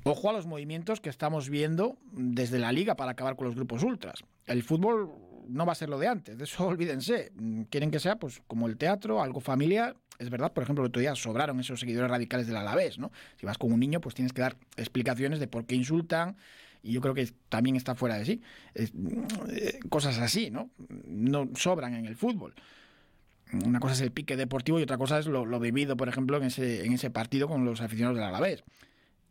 Ojo 0.03 0.29
a 0.29 0.33
los 0.33 0.45
movimientos 0.45 1.01
que 1.01 1.09
estamos 1.09 1.49
viendo 1.49 1.97
desde 2.11 2.59
la 2.59 2.71
liga 2.71 2.95
para 2.95 3.11
acabar 3.11 3.35
con 3.35 3.47
los 3.47 3.55
grupos 3.55 3.81
ultras. 3.81 4.23
El 4.45 4.61
fútbol 4.61 5.11
no 5.49 5.65
va 5.65 5.71
a 5.71 5.75
ser 5.75 5.89
lo 5.89 5.97
de 5.97 6.07
antes, 6.07 6.37
de 6.37 6.43
eso 6.43 6.67
olvídense. 6.67 7.31
Quieren 7.71 7.89
que 7.89 7.99
sea 7.99 8.17
pues 8.17 8.39
como 8.45 8.67
el 8.67 8.77
teatro, 8.77 9.23
algo 9.23 9.39
familiar. 9.39 9.97
Es 10.19 10.29
verdad, 10.29 10.53
por 10.53 10.61
ejemplo, 10.61 10.83
el 10.83 10.89
otro 10.89 10.99
día 10.99 11.15
sobraron 11.15 11.59
esos 11.59 11.79
seguidores 11.79 12.11
radicales 12.11 12.45
del 12.45 12.57
Alavés, 12.57 12.99
¿no? 12.99 13.11
Si 13.37 13.47
vas 13.47 13.57
con 13.57 13.71
un 13.71 13.79
niño, 13.79 13.99
pues 13.99 14.13
tienes 14.13 14.31
que 14.31 14.41
dar 14.41 14.57
explicaciones 14.75 15.39
de 15.39 15.47
por 15.47 15.65
qué 15.65 15.73
insultan, 15.73 16.37
y 16.83 16.91
yo 16.91 17.01
creo 17.01 17.15
que 17.15 17.27
también 17.49 17.75
está 17.75 17.95
fuera 17.95 18.19
de 18.19 18.25
sí. 18.25 18.41
Eh, 18.75 19.79
cosas 19.89 20.19
así, 20.19 20.51
¿no? 20.51 20.69
No 21.07 21.49
sobran 21.55 21.95
en 21.95 22.05
el 22.05 22.15
fútbol 22.15 22.53
una 23.53 23.79
cosa 23.79 23.93
es 23.93 24.01
el 24.01 24.11
pique 24.11 24.35
deportivo 24.35 24.79
y 24.79 24.83
otra 24.83 24.97
cosa 24.97 25.19
es 25.19 25.27
lo, 25.27 25.59
vivido, 25.59 25.97
por 25.97 26.09
ejemplo, 26.09 26.37
en 26.37 26.43
ese, 26.43 26.85
en 26.85 26.93
ese 26.93 27.09
partido 27.09 27.47
con 27.47 27.65
los 27.65 27.81
aficionados 27.81 28.17
del 28.17 28.25
Alavés. 28.25 28.63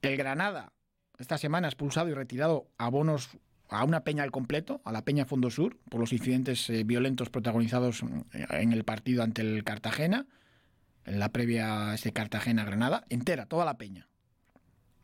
El 0.02 0.16
Granada, 0.16 0.72
esta 1.18 1.38
semana 1.38 1.68
ha 1.68 1.70
expulsado 1.70 2.08
y 2.08 2.14
retirado 2.14 2.68
abonos 2.78 3.38
a 3.68 3.84
una 3.84 4.04
peña 4.04 4.22
al 4.22 4.30
completo, 4.30 4.80
a 4.84 4.92
la 4.92 5.04
Peña 5.04 5.26
Fondo 5.26 5.50
Sur, 5.50 5.78
por 5.90 6.00
los 6.00 6.12
incidentes 6.12 6.70
eh, 6.70 6.84
violentos 6.84 7.30
protagonizados 7.30 8.02
en 8.32 8.72
el 8.72 8.84
partido 8.84 9.22
ante 9.22 9.42
el 9.42 9.64
Cartagena, 9.64 10.26
en 11.04 11.18
la 11.18 11.30
previa 11.30 11.90
a 11.90 11.94
ese 11.94 12.12
Cartagena-Granada, 12.12 13.04
entera, 13.08 13.46
toda 13.46 13.64
la 13.64 13.76
peña, 13.76 14.08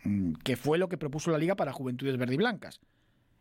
mm, 0.04 0.34
que 0.44 0.56
fue 0.56 0.78
lo 0.78 0.88
que 0.88 0.98
propuso 0.98 1.30
la 1.30 1.38
Liga 1.38 1.56
para 1.56 1.72
Juventudes 1.72 2.16
Verde 2.16 2.34
y 2.34 2.38
Blancas. 2.38 2.80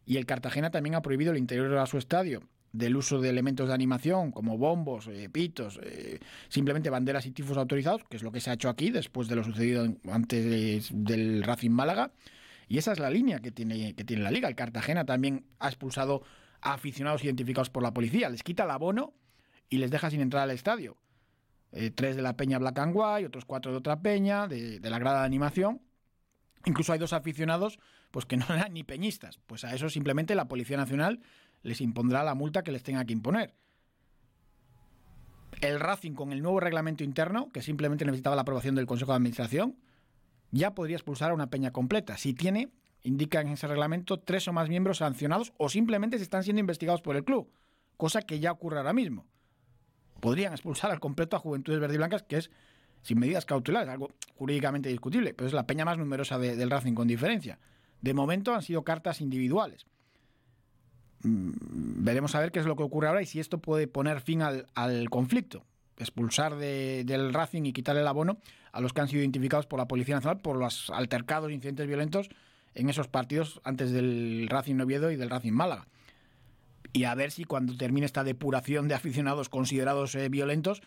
Y 0.06 0.18
el 0.18 0.26
Cartagena 0.26 0.72
también 0.72 0.96
ha 0.96 1.02
prohibido 1.02 1.32
el 1.32 1.38
interior 1.38 1.70
de 1.70 1.88
su 1.88 1.98
estadio 1.98 2.42
del 2.74 2.96
uso 2.96 3.20
de 3.20 3.30
elementos 3.30 3.68
de 3.68 3.74
animación 3.74 4.32
como 4.32 4.58
bombos, 4.58 5.08
eh, 5.08 5.30
pitos, 5.30 5.80
eh, 5.84 6.20
simplemente 6.48 6.90
banderas 6.90 7.26
y 7.26 7.32
tifos 7.32 7.58
autorizados, 7.58 8.04
que 8.10 8.18
es 8.18 8.24
lo 8.24 8.32
que 8.32 8.40
se 8.40 8.50
ha 8.50 8.54
hecho 8.54 8.70
aquí 8.70 8.92
después 8.92 9.28
de 9.28 9.36
lo 9.36 9.44
sucedido 9.44 9.86
antes 10.10 10.90
del 10.94 11.44
Racing 11.44 11.72
Málaga. 11.72 12.12
Y 12.68 12.78
esa 12.78 12.94
es 12.94 13.00
la 13.00 13.10
línea 13.10 13.40
que 13.40 13.52
tiene, 13.52 13.94
que 13.96 14.06
tiene 14.06 14.24
la 14.24 14.32
liga. 14.32 14.48
El 14.48 14.56
Cartagena 14.56 15.06
también 15.06 15.46
ha 15.60 15.68
expulsado 15.68 16.24
a 16.62 16.74
aficionados 16.74 17.24
identificados 17.24 17.70
por 17.70 17.84
la 17.84 17.94
policía. 17.94 18.30
Les 18.30 18.44
quita 18.44 18.64
el 18.64 18.72
abono 18.72 19.14
y 19.70 19.78
les 19.78 19.92
deja 19.92 20.10
sin 20.10 20.22
entrar 20.22 20.44
al 20.44 20.52
estadio. 20.52 20.98
Eh, 21.74 21.92
tres 21.92 22.16
de 22.16 22.22
la 22.22 22.38
peña 22.38 22.60
Black 22.60 22.80
and 22.80 22.94
White, 22.96 23.28
otros 23.28 23.46
cuatro 23.46 23.72
de 23.72 23.78
otra 23.78 24.02
peña, 24.02 24.48
de, 24.48 24.80
de 24.80 24.90
la 24.90 25.00
grada 25.00 25.22
de 25.22 25.26
animación. 25.26 25.82
Incluso 26.66 26.94
hay 26.94 27.00
dos 27.00 27.12
aficionados 27.12 27.80
pues 28.12 28.26
que 28.26 28.38
no 28.38 28.46
eran 28.50 28.74
ni 28.74 28.84
peñistas. 28.84 29.40
Pues 29.48 29.66
a 29.66 29.74
eso 29.74 29.90
simplemente 29.90 30.36
la 30.36 30.48
Policía 30.48 30.78
Nacional 30.78 31.22
les 31.64 31.82
impondrá 31.82 32.24
la 32.24 32.36
multa 32.36 32.64
que 32.64 32.72
les 32.72 32.84
tenga 32.84 33.06
que 33.06 33.14
imponer. 33.14 33.54
El 35.62 35.80
Racing, 35.80 36.14
con 36.14 36.32
el 36.32 36.42
nuevo 36.42 36.60
reglamento 36.60 37.04
interno, 37.04 37.52
que 37.52 37.62
simplemente 37.62 38.06
necesitaba 38.06 38.36
la 38.36 38.44
aprobación 38.44 38.76
del 38.76 38.88
Consejo 38.88 39.12
de 39.12 39.18
Administración, 39.18 39.78
ya 40.52 40.74
podría 40.74 40.96
expulsar 40.96 41.32
a 41.32 41.34
una 41.34 41.50
peña 41.50 41.72
completa. 41.72 42.18
Si 42.18 42.34
tiene, 42.34 42.72
indica 43.04 43.42
en 43.42 43.50
ese 43.50 43.68
reglamento, 43.68 44.20
tres 44.20 44.48
o 44.48 44.54
más 44.54 44.70
miembros 44.70 44.98
sancionados 44.98 45.54
o 45.58 45.70
simplemente 45.70 46.18
se 46.18 46.24
están 46.24 46.44
siendo 46.44 46.60
investigados 46.60 47.02
por 47.02 47.16
el 47.16 47.24
club, 47.24 47.52
cosa 47.98 48.22
que 48.22 48.40
ya 48.40 48.52
ocurre 48.52 48.78
ahora 48.78 48.94
mismo. 48.94 49.28
Podrían 50.20 50.54
expulsar 50.54 50.92
al 50.92 51.00
completo 51.00 51.36
a 51.36 51.40
Juventudes 51.40 51.80
Verde 51.80 51.96
y 51.96 51.98
Blancas, 51.98 52.24
que 52.24 52.38
es 52.38 52.52
sin 53.02 53.20
medidas 53.20 53.46
cautelares, 53.46 53.90
algo 53.90 54.12
jurídicamente 54.36 54.90
discutible, 54.90 55.34
pero 55.34 55.48
es 55.48 55.54
la 55.54 55.66
peña 55.66 55.86
más 55.86 55.98
numerosa 55.98 56.38
del 56.38 56.70
Racing 56.70 56.94
con 56.94 57.08
diferencia. 57.08 57.60
De 58.02 58.14
momento 58.14 58.54
han 58.54 58.62
sido 58.62 58.84
cartas 58.84 59.22
individuales. 59.22 59.86
Mm, 61.24 62.04
veremos 62.04 62.36
a 62.36 62.40
ver 62.40 62.52
qué 62.52 62.60
es 62.60 62.66
lo 62.66 62.76
que 62.76 62.84
ocurre 62.84 63.08
ahora 63.08 63.22
y 63.22 63.26
si 63.26 63.40
esto 63.40 63.60
puede 63.60 63.88
poner 63.88 64.22
fin 64.22 64.42
al, 64.42 65.10
conflicto. 65.10 65.64
Expulsar 65.98 66.56
del 66.56 67.34
Racing 67.34 67.64
y 67.66 67.74
quitarle 67.74 68.02
el 68.02 68.08
abono 68.08 68.38
a 68.72 68.82
los 68.82 68.92
que 68.92 69.02
han 69.02 69.08
sido 69.08 69.22
identificados 69.22 69.68
por 69.68 69.78
la 69.78 69.88
Policía 69.88 70.16
Nacional 70.16 70.40
por 70.40 70.58
los 70.58 70.90
altercados, 70.90 71.52
incidentes 71.52 71.86
violentos 71.86 72.30
en 72.74 72.90
esos 72.90 73.08
partidos 73.08 73.62
antes 73.64 73.92
del 73.92 74.48
Racing 74.50 74.76
Noviedo 74.76 75.12
y 75.12 75.16
del 75.16 75.30
Racing 75.30 75.52
Málaga. 75.52 75.86
Y 76.94 77.04
a 77.04 77.14
ver 77.14 77.32
si 77.32 77.44
cuando 77.44 77.78
termine 77.78 78.06
esta 78.06 78.24
depuración 78.24 78.88
de 78.88 78.96
aficionados 78.96 79.50
considerados 79.50 80.16
eh, 80.16 80.28
violentos, 80.30 80.82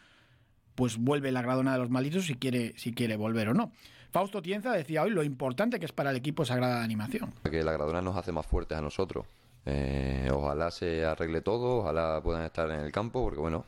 pues 0.75 0.97
vuelve 0.97 1.31
la 1.31 1.43
gradona 1.43 1.73
de 1.73 1.79
los 1.79 1.91
malditos 1.91 2.27
si 2.27 2.35
quiere, 2.35 2.77
si 2.77 2.93
quiere 2.93 3.17
volver 3.17 3.51
o 3.51 3.55
no. 3.55 3.73
Fausto 4.11 4.43
Tienza 4.43 4.73
decía 4.73 5.03
hoy 5.03 5.11
lo 5.11 5.23
importante 5.23 5.79
que 5.79 5.87
es 5.87 5.93
para 5.93 6.11
el 6.11 6.17
equipo 6.17 6.43
esa 6.43 6.57
grada 6.57 6.79
de 6.79 6.85
animación. 6.85 7.33
Que 7.43 7.63
la 7.63 7.73
gradona 7.73 8.03
nos 8.03 8.17
hace 8.17 8.33
más 8.33 8.47
fuertes 8.47 8.77
a 8.77 8.83
nosotros. 8.83 9.27
Eh, 9.67 10.29
ojalá 10.33 10.71
se 10.71 11.05
arregle 11.05 11.41
todo, 11.41 11.79
ojalá 11.79 12.21
puedan 12.23 12.45
estar 12.45 12.71
en 12.71 12.81
el 12.81 12.93
campo, 12.93 13.23
porque 13.23 13.41
bueno, 13.41 13.65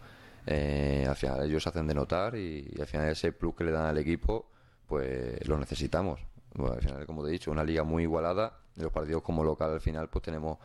eh, 0.47 1.07
al 1.09 1.17
final 1.17 1.45
ellos 1.45 1.63
se 1.63 1.69
hacen 1.71 1.87
de 1.87 1.95
notar 1.95 2.37
y, 2.37 2.75
al 2.79 2.87
final 2.87 3.09
ese 3.09 3.33
plus 3.33 3.55
que 3.55 3.65
le 3.65 3.73
dan 3.73 3.87
al 3.87 3.99
equipo, 3.99 4.47
pues 4.87 5.47
lo 5.49 5.59
necesitamos. 5.59 6.21
al 6.59 6.81
final, 6.83 7.07
como 7.07 7.23
te 7.23 7.31
he 7.31 7.33
dicho, 7.33 7.51
una 7.51 7.65
liga 7.65 7.83
muy 7.83 8.05
igualada, 8.05 8.59
y 8.77 8.83
los 8.83 8.93
partidos 8.93 9.23
como 9.23 9.45
local 9.45 9.73
al 9.73 9.81
final 9.81 10.09
pues 10.09 10.23
tenemos 10.23 10.59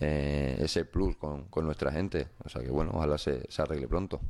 eh, 0.00 0.56
ese 0.60 0.84
plus 0.84 1.16
con, 1.16 1.44
con, 1.46 1.64
nuestra 1.64 1.90
gente. 1.92 2.28
O 2.44 2.48
sea 2.48 2.62
que 2.62 2.70
bueno, 2.70 2.92
ojalá 2.94 3.18
se, 3.18 3.50
se 3.50 3.62
arregle 3.62 3.88
pronto. 3.88 4.20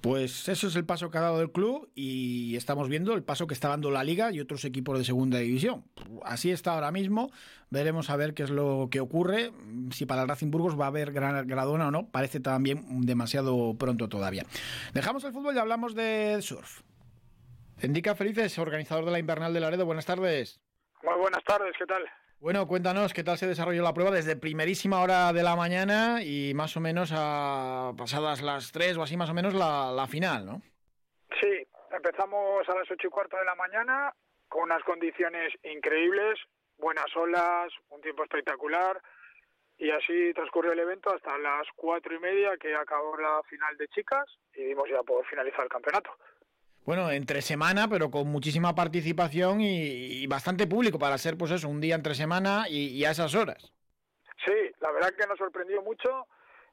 Pues 0.00 0.48
eso 0.48 0.68
es 0.68 0.76
el 0.76 0.84
paso 0.84 1.10
que 1.10 1.18
ha 1.18 1.22
dado 1.22 1.40
el 1.40 1.50
club 1.50 1.90
y 1.94 2.54
estamos 2.56 2.88
viendo 2.88 3.14
el 3.14 3.24
paso 3.24 3.46
que 3.46 3.54
está 3.54 3.68
dando 3.68 3.90
la 3.90 4.04
liga 4.04 4.30
y 4.30 4.40
otros 4.40 4.64
equipos 4.64 4.98
de 4.98 5.04
segunda 5.04 5.38
división. 5.38 5.84
Así 6.24 6.50
está 6.50 6.74
ahora 6.74 6.92
mismo. 6.92 7.30
Veremos 7.70 8.10
a 8.10 8.16
ver 8.16 8.34
qué 8.34 8.44
es 8.44 8.50
lo 8.50 8.88
que 8.90 9.00
ocurre. 9.00 9.52
Si 9.90 10.06
para 10.06 10.22
el 10.22 10.28
Racing 10.28 10.50
Burgos 10.50 10.78
va 10.78 10.84
a 10.84 10.88
haber 10.88 11.12
gran 11.12 11.46
gradona 11.48 11.88
o 11.88 11.90
no, 11.90 12.08
parece 12.08 12.40
también 12.40 12.84
demasiado 13.06 13.74
pronto 13.78 14.08
todavía. 14.08 14.44
Dejamos 14.94 15.24
el 15.24 15.32
fútbol 15.32 15.56
y 15.56 15.58
hablamos 15.58 15.94
de 15.94 16.38
surf. 16.40 16.82
Endica 17.80 18.14
Felices, 18.14 18.58
organizador 18.58 19.04
de 19.04 19.10
la 19.10 19.18
Invernal 19.18 19.52
de 19.52 19.60
Laredo. 19.60 19.86
Buenas 19.86 20.06
tardes. 20.06 20.60
Muy 21.02 21.14
buenas 21.18 21.42
tardes, 21.44 21.74
¿qué 21.78 21.86
tal? 21.86 22.02
Bueno, 22.38 22.66
cuéntanos 22.68 23.14
qué 23.14 23.24
tal 23.24 23.38
se 23.38 23.46
desarrolló 23.46 23.82
la 23.82 23.94
prueba 23.94 24.10
desde 24.10 24.36
primerísima 24.36 25.00
hora 25.00 25.32
de 25.32 25.42
la 25.42 25.56
mañana 25.56 26.22
y 26.22 26.52
más 26.54 26.76
o 26.76 26.80
menos 26.80 27.10
a 27.14 27.92
pasadas 27.96 28.42
las 28.42 28.72
tres 28.72 28.96
o 28.98 29.02
así 29.02 29.16
más 29.16 29.30
o 29.30 29.34
menos 29.34 29.54
la, 29.54 30.06
final, 30.06 30.44
¿no? 30.44 30.60
Sí, 31.40 31.66
empezamos 31.90 32.68
a 32.68 32.74
las 32.74 32.90
ocho 32.90 33.06
y 33.06 33.10
cuarto 33.10 33.38
de 33.38 33.44
la 33.46 33.54
mañana 33.54 34.12
con 34.48 34.64
unas 34.64 34.82
condiciones 34.84 35.54
increíbles, 35.64 36.38
buenas 36.76 37.06
olas, 37.16 37.72
un 37.88 38.02
tiempo 38.02 38.22
espectacular 38.22 39.00
y 39.78 39.90
así 39.90 40.32
transcurrió 40.34 40.72
el 40.72 40.78
evento 40.78 41.14
hasta 41.14 41.38
las 41.38 41.66
cuatro 41.74 42.14
y 42.14 42.18
media 42.18 42.50
que 42.60 42.74
acabó 42.74 43.16
la 43.16 43.42
final 43.48 43.76
de 43.78 43.88
chicas 43.88 44.26
y 44.54 44.62
dimos 44.62 44.90
ya 44.90 45.02
por 45.02 45.24
finalizar 45.26 45.64
el 45.64 45.70
campeonato. 45.70 46.10
Bueno, 46.86 47.10
entre 47.10 47.42
semana, 47.42 47.88
pero 47.90 48.12
con 48.12 48.28
muchísima 48.28 48.72
participación 48.76 49.60
y, 49.60 50.24
bastante 50.28 50.68
público 50.68 51.00
para 51.00 51.18
ser, 51.18 51.36
pues 51.36 51.50
eso, 51.50 51.68
un 51.68 51.80
día 51.80 51.96
entre 51.96 52.14
semana 52.14 52.66
y, 52.68 53.04
a 53.04 53.10
esas 53.10 53.34
horas. 53.34 53.72
Sí, 54.44 54.54
la 54.78 54.92
verdad 54.92 55.12
que 55.18 55.26
nos 55.26 55.36
sorprendió 55.36 55.82
mucho 55.82 56.28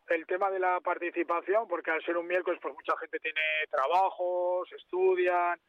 el 0.09 0.27
tema 0.27 0.51
de 0.51 0.59
la 0.59 0.79
participación, 0.81 1.67
porque 1.67 1.89
al 1.89 2.05
ser 2.05 2.15
un 2.17 2.27
miércoles, 2.27 2.59
pues 2.61 2.75
mucha 2.75 2.95
gente 2.99 3.17
tiene 3.19 3.41
trabajos, 3.71 4.71
estudian 4.73 5.59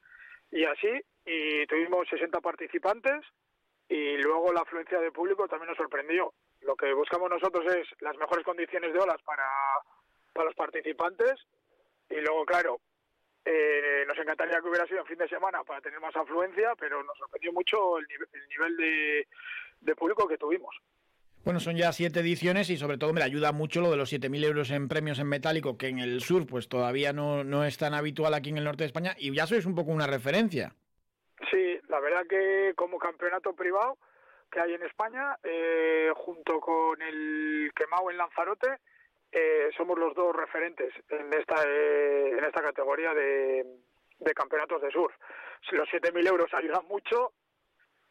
y 0.51 0.65
así, 0.65 0.93
y 1.25 1.67
tuvimos 1.67 2.07
60 2.11 2.39
participantes 2.43 3.25
y 3.89 4.19
luego 4.19 4.53
la 4.53 4.61
afluencia 4.61 5.01
de 5.01 5.11
público 5.11 5.49
también 5.49 5.71
nos 5.71 5.79
sorprendió. 5.79 6.35
Lo 6.61 6.77
que 6.77 6.93
buscamos 6.93 7.31
nosotros 7.31 7.65
es 7.75 7.89
las 8.01 8.17
mejores 8.19 8.45
condiciones 8.45 8.93
de 8.93 8.99
olas 8.99 9.23
para, 9.23 9.47
para 10.35 10.47
los 10.49 10.55
participantes 10.55 11.33
y 12.11 12.17
luego, 12.17 12.45
claro, 12.45 12.81
eh, 13.45 14.05
nos 14.07 14.19
encantaría 14.19 14.61
que 14.61 14.69
hubiera 14.69 14.87
sido 14.87 15.01
en 15.01 15.07
fin 15.07 15.19
de 15.19 15.29
semana 15.29 15.63
para 15.65 15.81
tener 15.81 16.01
más 16.01 16.17
afluencia, 16.17 16.73
pero 16.79 17.03
nos 17.03 17.17
sorprendió 17.19 17.53
mucho 17.53 17.99
el, 17.99 18.07
nivel 18.49 19.27
de, 19.81 19.95
público 19.97 20.27
que 20.27 20.39
tuvimos. 20.39 20.75
Bueno, 21.45 21.61
son 21.61 21.77
ya 21.77 21.93
siete 21.93 22.21
ediciones 22.21 22.71
y 22.71 22.79
sobre 22.79 22.97
todo 22.97 23.13
me 23.13 23.23
ayuda 23.23 23.53
mucho 23.53 23.83
lo 23.83 23.91
de 23.91 23.99
los 23.99 24.11
7.000 24.11 24.45
euros 24.47 24.71
en 24.71 24.89
premios 24.89 25.19
en 25.19 25.29
metálico, 25.29 25.77
que 25.77 25.89
en 25.89 25.99
el 25.99 26.23
sur 26.23 26.47
pues 26.47 26.71
todavía 26.71 27.13
no, 27.13 27.45
no 27.45 27.65
es 27.65 27.77
tan 27.77 27.93
habitual 27.93 28.33
aquí 28.33 28.49
en 28.49 28.57
el 28.57 28.65
norte 28.65 28.85
de 28.85 28.87
España 28.87 29.15
y 29.19 29.35
ya 29.35 29.47
sois 29.47 29.67
un 29.67 29.75
poco 29.75 29.91
una 29.91 30.07
referencia. 30.07 30.75
Sí, 31.51 31.79
la 31.89 32.01
verdad 32.01 32.23
que 32.27 32.73
como 32.77 32.99
campeonato 32.99 33.55
privado 33.55 33.99
que 34.51 34.61
hay 34.61 34.73
en 34.73 34.83
España, 34.85 35.37
eh, 35.43 36.11
junto 36.15 36.61
con 36.61 37.03
el 37.03 37.73
quemado 37.75 38.11
en 38.11 38.17
Lanzarote, 38.17 38.79
eh, 39.37 39.71
somos 39.77 39.99
los 39.99 40.15
dos 40.15 40.35
referentes 40.35 40.95
en 41.09 41.33
esta, 41.35 41.57
eh, 41.67 42.31
en 42.39 42.45
esta 42.45 42.63
categoría 42.63 43.13
de, 43.13 43.67
campeonatos 44.33 44.81
de 44.81 44.93
surf. 44.93 45.13
Los 45.73 45.89
7.000 45.89 46.29
euros 46.29 46.55
ayudan 46.55 46.87
mucho 46.87 47.33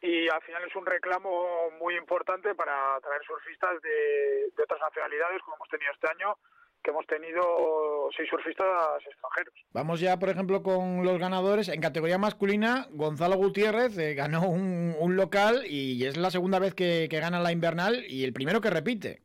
y 0.01 0.27
al 0.27 0.41
final 0.41 0.63
es 0.67 0.75
un 0.75 0.85
reclamo 0.85 1.71
muy 1.79 1.95
importante 1.95 2.53
para 2.55 2.99
traer 2.99 3.21
surfistas 3.25 3.81
de, 3.81 4.51
otras 4.61 4.81
nacionalidades, 4.81 5.41
como 5.43 5.55
hemos 5.55 5.69
tenido 5.69 5.93
este 5.93 6.09
año, 6.09 6.35
que 6.83 6.91
hemos 6.91 7.07
tenido 7.07 8.09
seis 8.17 8.29
surfistas 8.29 9.01
extranjeros. 9.05 9.53
Vamos 9.71 10.01
ya, 10.01 10.19
por 10.19 10.27
ejemplo, 10.27 10.61
con 10.61 11.05
los 11.05 11.19
ganadores. 11.19 11.69
En 11.69 11.79
categoría 11.79 12.17
masculina, 12.17 12.87
Gonzalo 12.91 13.37
Gutiérrez 13.37 13.97
eh, 13.97 14.13
ganó 14.13 14.49
un, 14.49 14.93
un, 14.99 15.15
local 15.15 15.63
y 15.65 16.05
es 16.05 16.17
la 16.17 16.31
segunda 16.31 16.59
vez 16.59 16.75
que, 16.75 17.07
que 17.09 17.21
gana 17.21 17.39
la 17.39 17.53
invernal 17.53 18.03
y 18.09 18.25
el 18.25 18.33
primero 18.33 18.59
que 18.59 18.69
repite. 18.69 19.21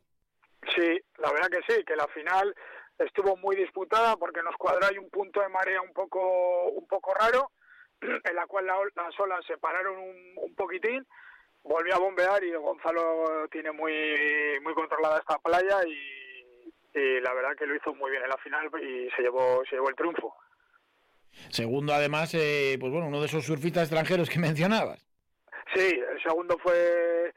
Sí, 0.75 1.01
la 1.19 1.31
verdad 1.31 1.49
que 1.49 1.73
sí, 1.73 1.83
que 1.83 1.95
la 1.95 2.07
final 2.07 2.55
estuvo 2.97 3.37
muy 3.37 3.55
disputada 3.55 4.15
porque 4.17 4.43
nos 4.43 4.55
cuadró 4.57 4.85
ahí 4.85 4.97
un 4.97 5.09
punto 5.09 5.41
de 5.41 5.49
marea 5.49 5.81
un 5.81 5.93
poco 5.93 6.69
un 6.69 6.87
poco 6.87 7.13
raro, 7.13 7.51
en 8.01 8.35
la 8.35 8.45
cual 8.47 8.67
las 8.67 9.19
olas 9.19 9.45
se 9.45 9.57
pararon 9.57 9.97
un, 9.97 10.55
poquitín, 10.55 11.05
volvió 11.63 11.95
a 11.95 11.99
bombear 11.99 12.43
y 12.43 12.53
Gonzalo 12.53 13.47
tiene 13.51 13.71
muy 13.71 14.59
muy 14.61 14.73
controlada 14.73 15.19
esta 15.19 15.37
playa 15.39 15.85
y, 15.87 16.17
la 17.21 17.33
verdad 17.33 17.55
que 17.57 17.65
lo 17.65 17.75
hizo 17.75 17.93
muy 17.93 18.11
bien 18.11 18.23
en 18.23 18.29
la 18.29 18.37
final 18.37 18.69
y 18.81 19.09
se 19.15 19.21
llevó 19.21 19.63
se 19.69 19.75
llevó 19.75 19.89
el 19.89 19.95
triunfo. 19.95 20.35
Segundo, 21.49 21.93
además, 21.93 22.33
eh, 22.33 22.75
pues 22.79 22.91
bueno, 22.91 23.07
uno 23.07 23.21
de 23.21 23.27
esos 23.27 23.45
surfistas 23.45 23.83
extranjeros 23.83 24.29
que 24.29 24.39
mencionabas. 24.39 25.05
Sí, 25.73 26.01
el 26.11 26.21
segundo 26.21 26.57
fue 26.57 27.33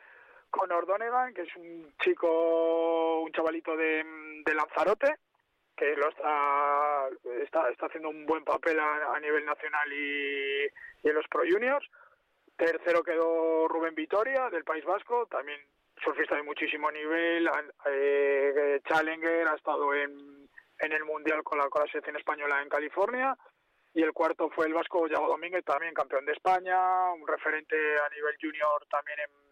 Conor 0.53 0.87
Donegan, 0.87 1.33
que 1.33 1.43
es 1.43 1.57
un 1.57 1.93
chico, 1.99 3.23
un 3.23 3.33
chavalito 3.33 3.75
de, 3.75 4.05
Lanzarote, 4.55 5.17
que 5.75 5.97
lo 5.97 6.11
está, 6.11 7.09
está, 7.43 7.87
haciendo 7.87 8.11
un 8.11 8.27
buen 8.27 8.45
papel 8.45 8.79
a, 8.79 9.19
nivel 9.19 9.45
nacional 9.47 9.93
y, 9.93 10.65
en 11.03 11.15
los 11.15 11.27
Pro 11.29 11.43
Juniors. 11.51 11.89
Tercero 12.55 13.03
quedó 13.03 13.67
Rubén 13.67 13.95
Vitoria, 13.95 14.51
del 14.51 14.63
País 14.63 14.85
Vasco, 14.85 15.27
también 15.27 15.59
surfista 16.05 16.37
de 16.37 16.43
muchísimo 16.43 16.91
nivel, 16.91 17.49
eh, 17.87 18.81
Challenger, 18.87 19.49
ha 19.49 19.55
estado 19.55 19.95
en, 19.95 20.49
en 20.81 20.93
el 20.93 21.05
Mundial 21.05 21.43
con 21.43 21.59
la, 21.59 21.69
con 21.71 21.83
la 21.83 21.91
selección 21.91 22.17
española 22.17 22.61
en 22.61 22.69
California. 22.69 23.37
Y 23.95 24.03
el 24.03 24.13
cuarto 24.13 24.51
fue 24.51 24.67
el 24.67 24.75
vasco 24.75 25.07
Yago 25.07 25.29
Domínguez, 25.29 25.65
también 25.65 25.95
campeón 25.95 26.25
de 26.25 26.33
España, 26.33 27.13
un 27.13 27.27
referente 27.27 27.77
a 27.77 28.09
nivel 28.09 28.37
junior 28.41 28.87
también 28.91 29.19
en 29.21 29.52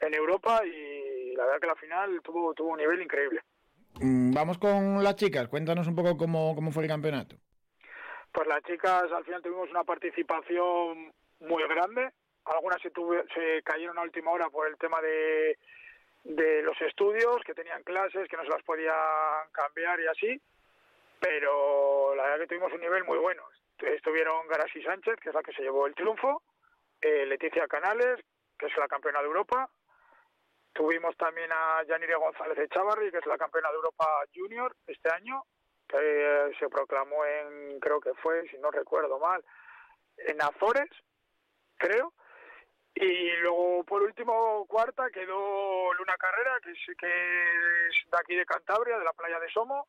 en 0.00 0.14
Europa 0.14 0.62
y 0.64 1.34
la 1.36 1.44
verdad 1.44 1.60
que 1.60 1.66
la 1.66 1.76
final 1.76 2.20
tuvo, 2.22 2.54
tuvo 2.54 2.70
un 2.70 2.78
nivel 2.78 3.02
increíble. 3.02 3.42
Mm, 4.00 4.32
vamos 4.32 4.58
con 4.58 5.02
las 5.02 5.16
chicas, 5.16 5.48
cuéntanos 5.48 5.86
un 5.86 5.94
poco 5.94 6.16
cómo, 6.16 6.54
cómo 6.54 6.70
fue 6.70 6.84
el 6.84 6.88
campeonato. 6.88 7.36
Pues 8.32 8.46
las 8.46 8.62
chicas 8.62 9.04
al 9.12 9.24
final 9.24 9.42
tuvimos 9.42 9.70
una 9.70 9.84
participación 9.84 11.12
muy 11.40 11.62
grande, 11.68 12.10
algunas 12.44 12.80
se, 12.80 12.90
se 13.34 13.62
cayeron 13.62 13.98
a 13.98 14.02
última 14.02 14.30
hora 14.30 14.48
por 14.48 14.68
el 14.68 14.76
tema 14.76 15.00
de, 15.00 15.58
de 16.24 16.62
los 16.62 16.80
estudios, 16.80 17.42
que 17.44 17.54
tenían 17.54 17.82
clases, 17.82 18.28
que 18.28 18.36
no 18.36 18.44
se 18.44 18.50
las 18.50 18.62
podían 18.62 18.94
cambiar 19.52 20.00
y 20.00 20.06
así, 20.06 20.40
pero 21.20 22.14
la 22.14 22.24
verdad 22.24 22.38
que 22.40 22.46
tuvimos 22.46 22.72
un 22.72 22.80
nivel 22.80 23.04
muy 23.04 23.18
bueno. 23.18 23.42
Estuvieron 23.78 24.46
Garasi 24.48 24.82
Sánchez, 24.82 25.16
que 25.20 25.30
es 25.30 25.34
la 25.34 25.42
que 25.42 25.52
se 25.52 25.62
llevó 25.62 25.86
el 25.86 25.94
triunfo, 25.94 26.42
eh, 27.00 27.24
Leticia 27.26 27.66
Canales, 27.66 28.20
que 28.58 28.66
es 28.66 28.76
la 28.76 28.88
campeona 28.88 29.20
de 29.20 29.26
Europa, 29.26 29.70
Tuvimos 30.80 31.14
también 31.18 31.52
a 31.52 31.82
Yanire 31.82 32.14
González 32.14 32.56
de 32.56 32.66
Chavarri, 32.70 33.10
que 33.10 33.18
es 33.18 33.26
la 33.26 33.36
campeona 33.36 33.68
de 33.68 33.74
Europa 33.74 34.06
Junior 34.34 34.74
este 34.86 35.12
año, 35.12 35.44
que 35.86 35.98
eh, 36.00 36.52
se 36.58 36.70
proclamó 36.70 37.22
en, 37.26 37.78
creo 37.80 38.00
que 38.00 38.14
fue, 38.14 38.48
si 38.48 38.56
no 38.56 38.70
recuerdo 38.70 39.18
mal, 39.18 39.44
en 40.16 40.40
Azores, 40.40 40.88
creo. 41.76 42.14
Y 42.94 43.30
luego, 43.42 43.84
por 43.84 44.02
último, 44.02 44.64
cuarta, 44.68 45.10
quedó 45.10 45.92
Luna 45.92 46.16
Carrera, 46.16 46.58
que 46.64 46.70
es, 46.70 46.78
que 46.96 47.88
es 47.88 48.10
de 48.10 48.18
aquí 48.18 48.34
de 48.34 48.46
Cantabria, 48.46 48.98
de 48.98 49.04
la 49.04 49.12
playa 49.12 49.38
de 49.38 49.50
Somo, 49.50 49.86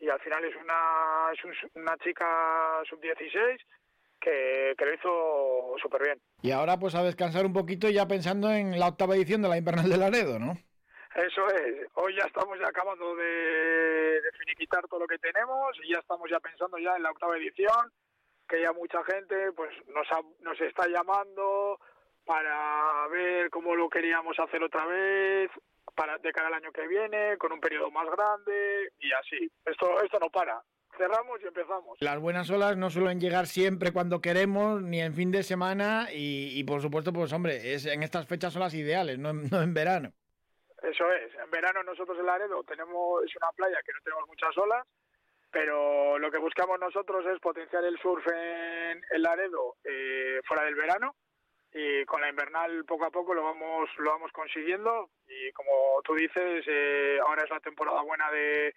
y 0.00 0.08
al 0.08 0.18
final 0.18 0.44
es 0.44 0.56
una, 0.56 1.30
es 1.32 1.74
una 1.76 1.96
chica 1.98 2.82
sub-16 2.88 3.60
que, 4.24 4.84
lo 4.84 4.94
hizo 4.94 5.76
súper 5.82 6.02
bien. 6.02 6.20
Y 6.42 6.50
ahora 6.50 6.78
pues 6.78 6.94
a 6.94 7.02
descansar 7.02 7.44
un 7.44 7.52
poquito 7.52 7.88
ya 7.88 8.08
pensando 8.08 8.50
en 8.50 8.78
la 8.78 8.88
octava 8.88 9.14
edición 9.14 9.42
de 9.42 9.48
la 9.48 9.58
Invernal 9.58 9.88
de 9.88 9.96
Laredo, 9.96 10.38
¿no? 10.38 10.56
Eso 11.14 11.46
es, 11.48 11.86
hoy 11.94 12.16
ya 12.16 12.26
estamos 12.26 12.58
ya 12.58 12.66
acabando 12.66 13.14
de, 13.14 14.20
finiquitar 14.38 14.86
todo 14.88 15.00
lo 15.00 15.06
que 15.06 15.18
tenemos 15.18 15.76
y 15.84 15.92
ya 15.92 15.98
estamos 16.00 16.28
ya 16.28 16.40
pensando 16.40 16.76
ya 16.78 16.96
en 16.96 17.04
la 17.04 17.10
octava 17.10 17.36
edición, 17.36 17.92
que 18.48 18.60
ya 18.60 18.72
mucha 18.72 19.04
gente 19.04 19.52
pues 19.52 19.70
nos, 19.88 20.08
nos 20.40 20.60
está 20.60 20.88
llamando 20.88 21.78
para 22.24 23.06
ver 23.08 23.48
cómo 23.50 23.76
lo 23.76 23.88
queríamos 23.88 24.36
hacer 24.40 24.62
otra 24.62 24.86
vez, 24.86 25.50
para 25.94 26.18
de 26.18 26.32
cara 26.32 26.48
al 26.48 26.54
año 26.54 26.72
que 26.72 26.88
viene, 26.88 27.36
con 27.38 27.52
un 27.52 27.60
periodo 27.60 27.90
más 27.92 28.10
grande 28.10 28.90
y 28.98 29.12
así. 29.12 29.48
Esto, 29.64 30.02
esto 30.02 30.18
no 30.18 30.30
para 30.30 30.60
cerramos 30.96 31.40
y 31.42 31.46
empezamos. 31.46 31.98
Las 32.00 32.18
buenas 32.18 32.50
olas 32.50 32.76
no 32.76 32.90
suelen 32.90 33.20
llegar 33.20 33.46
siempre 33.46 33.92
cuando 33.92 34.20
queremos, 34.20 34.82
ni 34.82 35.00
en 35.00 35.14
fin 35.14 35.30
de 35.30 35.42
semana, 35.42 36.08
y, 36.12 36.62
por 36.64 36.80
supuesto, 36.80 37.12
pues 37.12 37.32
hombre, 37.32 37.74
es, 37.74 37.86
en 37.86 38.02
estas 38.02 38.26
fechas 38.26 38.52
son 38.52 38.62
las 38.62 38.74
ideales, 38.74 39.18
no, 39.18 39.32
no 39.32 39.62
en 39.62 39.74
verano. 39.74 40.12
Eso 40.82 41.10
es, 41.12 41.34
en 41.42 41.50
verano 41.50 41.82
nosotros 41.82 42.18
en 42.18 42.26
Laredo 42.26 42.62
tenemos, 42.64 43.24
es 43.24 43.34
una 43.36 43.50
playa 43.52 43.80
que 43.84 43.92
no 43.92 43.98
tenemos 44.04 44.28
muchas 44.28 44.56
olas, 44.58 44.86
pero 45.50 46.18
lo 46.18 46.30
que 46.30 46.38
buscamos 46.38 46.78
nosotros 46.78 47.24
es 47.26 47.40
potenciar 47.40 47.84
el 47.84 47.98
surf 47.98 48.26
en, 48.26 49.22
Laredo 49.22 49.76
eh, 49.84 50.40
fuera 50.46 50.64
del 50.64 50.74
verano 50.74 51.14
y 51.72 52.04
con 52.04 52.20
la 52.20 52.28
invernal 52.28 52.84
poco 52.84 53.04
a 53.04 53.10
poco 53.10 53.34
lo 53.34 53.42
vamos 53.42 53.88
lo 53.98 54.10
vamos 54.10 54.30
consiguiendo 54.32 55.10
y 55.26 55.50
como 55.52 56.02
tú 56.04 56.14
dices 56.14 56.64
eh, 56.68 57.18
ahora 57.26 57.42
es 57.42 57.50
la 57.50 57.60
temporada 57.60 58.02
buena 58.02 58.30
de, 58.30 58.74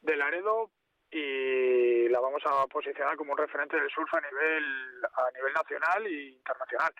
de 0.00 0.16
Laredo 0.16 0.70
y 1.12 2.08
la 2.08 2.20
vamos 2.20 2.42
a 2.46 2.66
posicionar 2.66 3.16
como 3.16 3.32
un 3.32 3.38
referente 3.38 3.76
del 3.76 3.90
surf 3.90 4.12
a 4.14 4.20
nivel 4.20 4.64
a 5.04 5.30
nivel 5.36 5.52
nacional 5.52 6.06
e 6.06 6.28
internacional. 6.30 6.92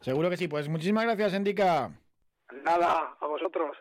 Seguro 0.00 0.30
que 0.30 0.36
sí, 0.36 0.48
pues 0.48 0.68
muchísimas 0.68 1.04
gracias, 1.04 1.34
Endica. 1.34 1.90
Nada, 2.64 3.16
a 3.20 3.26
vosotros. 3.26 3.76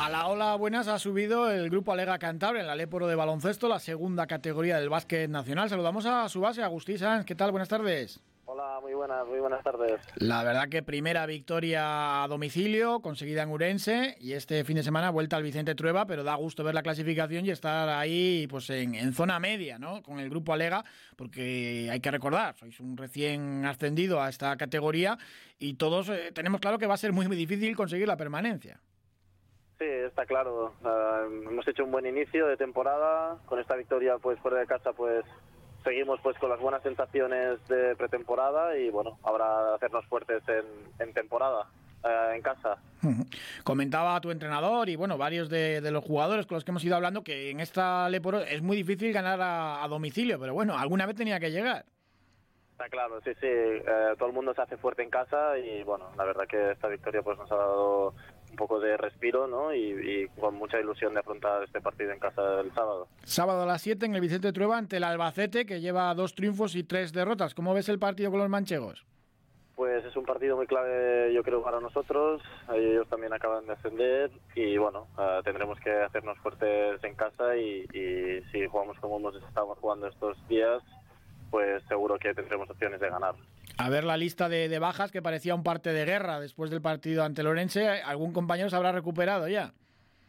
A 0.00 0.08
la 0.08 0.26
ola 0.26 0.56
buenas 0.56 0.88
ha 0.88 0.98
subido 0.98 1.50
el 1.50 1.70
grupo 1.70 1.92
Alega 1.92 2.18
Cantabria 2.18 2.62
en 2.62 2.66
la 2.66 2.74
Leporo 2.74 3.06
de 3.06 3.14
baloncesto, 3.14 3.68
la 3.68 3.78
segunda 3.78 4.26
categoría 4.26 4.78
del 4.78 4.88
básquet 4.88 5.28
nacional. 5.30 5.68
Saludamos 5.68 6.06
a 6.06 6.28
su 6.28 6.40
base, 6.40 6.62
Agustín 6.62 6.98
Sanz. 6.98 7.24
¿Qué 7.24 7.34
tal? 7.34 7.52
Buenas 7.52 7.68
tardes. 7.68 8.20
Hola, 8.54 8.80
muy 8.82 8.92
buenas, 8.92 9.26
muy 9.26 9.40
buenas 9.40 9.64
tardes. 9.64 9.98
La 10.16 10.44
verdad 10.44 10.68
que 10.68 10.82
primera 10.82 11.24
victoria 11.24 12.22
a 12.22 12.28
domicilio, 12.28 13.00
conseguida 13.00 13.44
en 13.44 13.48
Urense, 13.48 14.14
y 14.20 14.34
este 14.34 14.62
fin 14.64 14.76
de 14.76 14.82
semana 14.82 15.08
vuelta 15.08 15.38
al 15.38 15.42
Vicente 15.42 15.74
Trueba, 15.74 16.04
pero 16.04 16.22
da 16.22 16.34
gusto 16.34 16.62
ver 16.62 16.74
la 16.74 16.82
clasificación 16.82 17.46
y 17.46 17.50
estar 17.50 17.88
ahí 17.88 18.46
pues 18.50 18.68
en, 18.68 19.14
zona 19.14 19.40
media, 19.40 19.78
¿no? 19.78 20.02
Con 20.02 20.18
el 20.18 20.28
grupo 20.28 20.52
Alega, 20.52 20.84
porque 21.16 21.88
hay 21.90 22.00
que 22.00 22.10
recordar, 22.10 22.54
sois 22.56 22.78
un 22.78 22.94
recién 22.98 23.64
ascendido 23.64 24.20
a 24.20 24.28
esta 24.28 24.54
categoría 24.58 25.16
y 25.58 25.76
todos 25.78 26.10
eh, 26.10 26.30
tenemos 26.34 26.60
claro 26.60 26.76
que 26.76 26.86
va 26.86 26.92
a 26.92 26.98
ser 26.98 27.12
muy, 27.12 27.26
muy 27.28 27.38
difícil 27.38 27.74
conseguir 27.74 28.06
la 28.06 28.18
permanencia. 28.18 28.80
Sí, 29.78 29.86
está 29.86 30.26
claro. 30.26 30.74
Ah, 30.84 31.24
hemos 31.26 31.66
hecho 31.66 31.84
un 31.84 31.90
buen 31.90 32.04
inicio 32.04 32.46
de 32.48 32.58
temporada. 32.58 33.38
Con 33.46 33.60
esta 33.60 33.76
victoria, 33.76 34.18
pues 34.18 34.38
fuera 34.40 34.58
de 34.58 34.66
casa, 34.66 34.92
pues 34.92 35.24
seguimos 35.82 36.20
pues 36.22 36.38
con 36.38 36.50
las 36.50 36.60
buenas 36.60 36.82
sensaciones 36.82 37.66
de 37.68 37.96
pretemporada 37.96 38.76
y 38.76 38.90
bueno, 38.90 39.18
ahora 39.22 39.74
hacernos 39.74 40.04
fuertes 40.06 40.42
en, 40.98 41.12
temporada. 41.12 41.66
Eh, 42.04 42.34
en 42.34 42.42
casa. 42.42 42.78
Comentaba 43.62 44.20
tu 44.20 44.32
entrenador 44.32 44.88
y 44.88 44.96
bueno, 44.96 45.16
varios 45.16 45.48
de, 45.48 45.80
los 45.92 46.02
jugadores 46.02 46.46
con 46.46 46.56
los 46.56 46.64
que 46.64 46.72
hemos 46.72 46.84
ido 46.84 46.96
hablando 46.96 47.22
que 47.22 47.50
en 47.50 47.60
esta 47.60 48.08
Leporo 48.08 48.40
es 48.40 48.60
muy 48.60 48.76
difícil 48.76 49.12
ganar 49.12 49.38
a, 49.40 49.86
domicilio, 49.88 50.40
pero 50.40 50.52
bueno, 50.52 50.76
alguna 50.76 51.06
vez 51.06 51.14
tenía 51.14 51.38
que 51.38 51.52
llegar. 51.52 51.84
Está 52.72 52.88
claro, 52.88 53.20
sí, 53.20 53.30
sí, 53.40 53.46
eh, 53.46 54.14
todo 54.18 54.30
el 54.30 54.34
mundo 54.34 54.52
se 54.52 54.62
hace 54.62 54.76
fuerte 54.78 55.04
en 55.04 55.10
casa 55.10 55.56
y 55.58 55.84
bueno, 55.84 56.10
la 56.16 56.24
verdad 56.24 56.48
que 56.48 56.72
esta 56.72 56.88
victoria 56.88 57.22
pues 57.22 57.38
nos 57.38 57.52
ha 57.52 57.56
dado 57.56 58.14
un 58.52 58.56
poco 58.56 58.78
de 58.78 58.96
respiro 58.96 59.46
¿no? 59.46 59.74
Y, 59.74 60.28
con 60.38 60.54
mucha 60.54 60.78
ilusión 60.78 61.14
de 61.14 61.20
afrontar 61.20 61.62
este 61.64 61.80
partido 61.80 62.12
en 62.12 62.18
casa 62.18 62.60
el 62.60 62.72
sábado. 62.72 63.08
Sábado 63.24 63.62
a 63.62 63.66
las 63.66 63.82
7 63.82 64.06
en 64.06 64.14
el 64.14 64.20
Vicente 64.20 64.52
Trueba 64.52 64.78
ante 64.78 64.98
el 64.98 65.04
Albacete, 65.04 65.66
que 65.66 65.80
lleva 65.80 66.14
dos 66.14 66.34
triunfos 66.34 66.76
y 66.76 66.84
tres 66.84 67.12
derrotas. 67.12 67.54
¿Cómo 67.54 67.74
ves 67.74 67.88
el 67.88 67.98
partido 67.98 68.30
con 68.30 68.40
los 68.40 68.48
manchegos? 68.48 69.04
Pues 69.74 70.04
es 70.04 70.14
un 70.16 70.24
partido 70.24 70.56
muy 70.56 70.66
clave, 70.66 71.32
yo 71.32 71.42
creo, 71.42 71.62
para 71.62 71.80
nosotros. 71.80 72.42
Ellos 72.74 73.08
también 73.08 73.32
acaban 73.32 73.66
de 73.66 73.72
ascender 73.72 74.30
y 74.54 74.76
bueno, 74.76 75.08
eh, 75.18 75.40
tendremos 75.44 75.80
que 75.80 75.90
hacernos 75.90 76.38
fuertes 76.38 77.02
en 77.02 77.14
casa 77.14 77.56
y, 77.56 77.86
y 77.92 78.42
si 78.52 78.66
jugamos 78.66 78.98
como 79.00 79.16
hemos 79.16 79.34
estado 79.36 79.74
jugando 79.80 80.08
estos 80.08 80.36
días, 80.46 80.82
pues 81.50 81.82
seguro 81.88 82.18
que 82.18 82.34
tendremos 82.34 82.68
opciones 82.68 83.00
de 83.00 83.08
ganar. 83.08 83.34
A 83.82 83.88
ver 83.88 84.04
la 84.04 84.16
lista 84.16 84.48
de, 84.48 84.78
bajas 84.78 85.10
que 85.10 85.22
parecía 85.22 85.56
un 85.56 85.64
parte 85.64 85.92
de 85.92 86.04
guerra 86.04 86.38
después 86.38 86.70
del 86.70 86.80
partido 86.80 87.24
ante 87.24 87.42
Lorense. 87.42 87.88
¿Algún 87.88 88.32
compañero 88.32 88.70
se 88.70 88.76
habrá 88.76 88.92
recuperado 88.92 89.48
ya? 89.48 89.72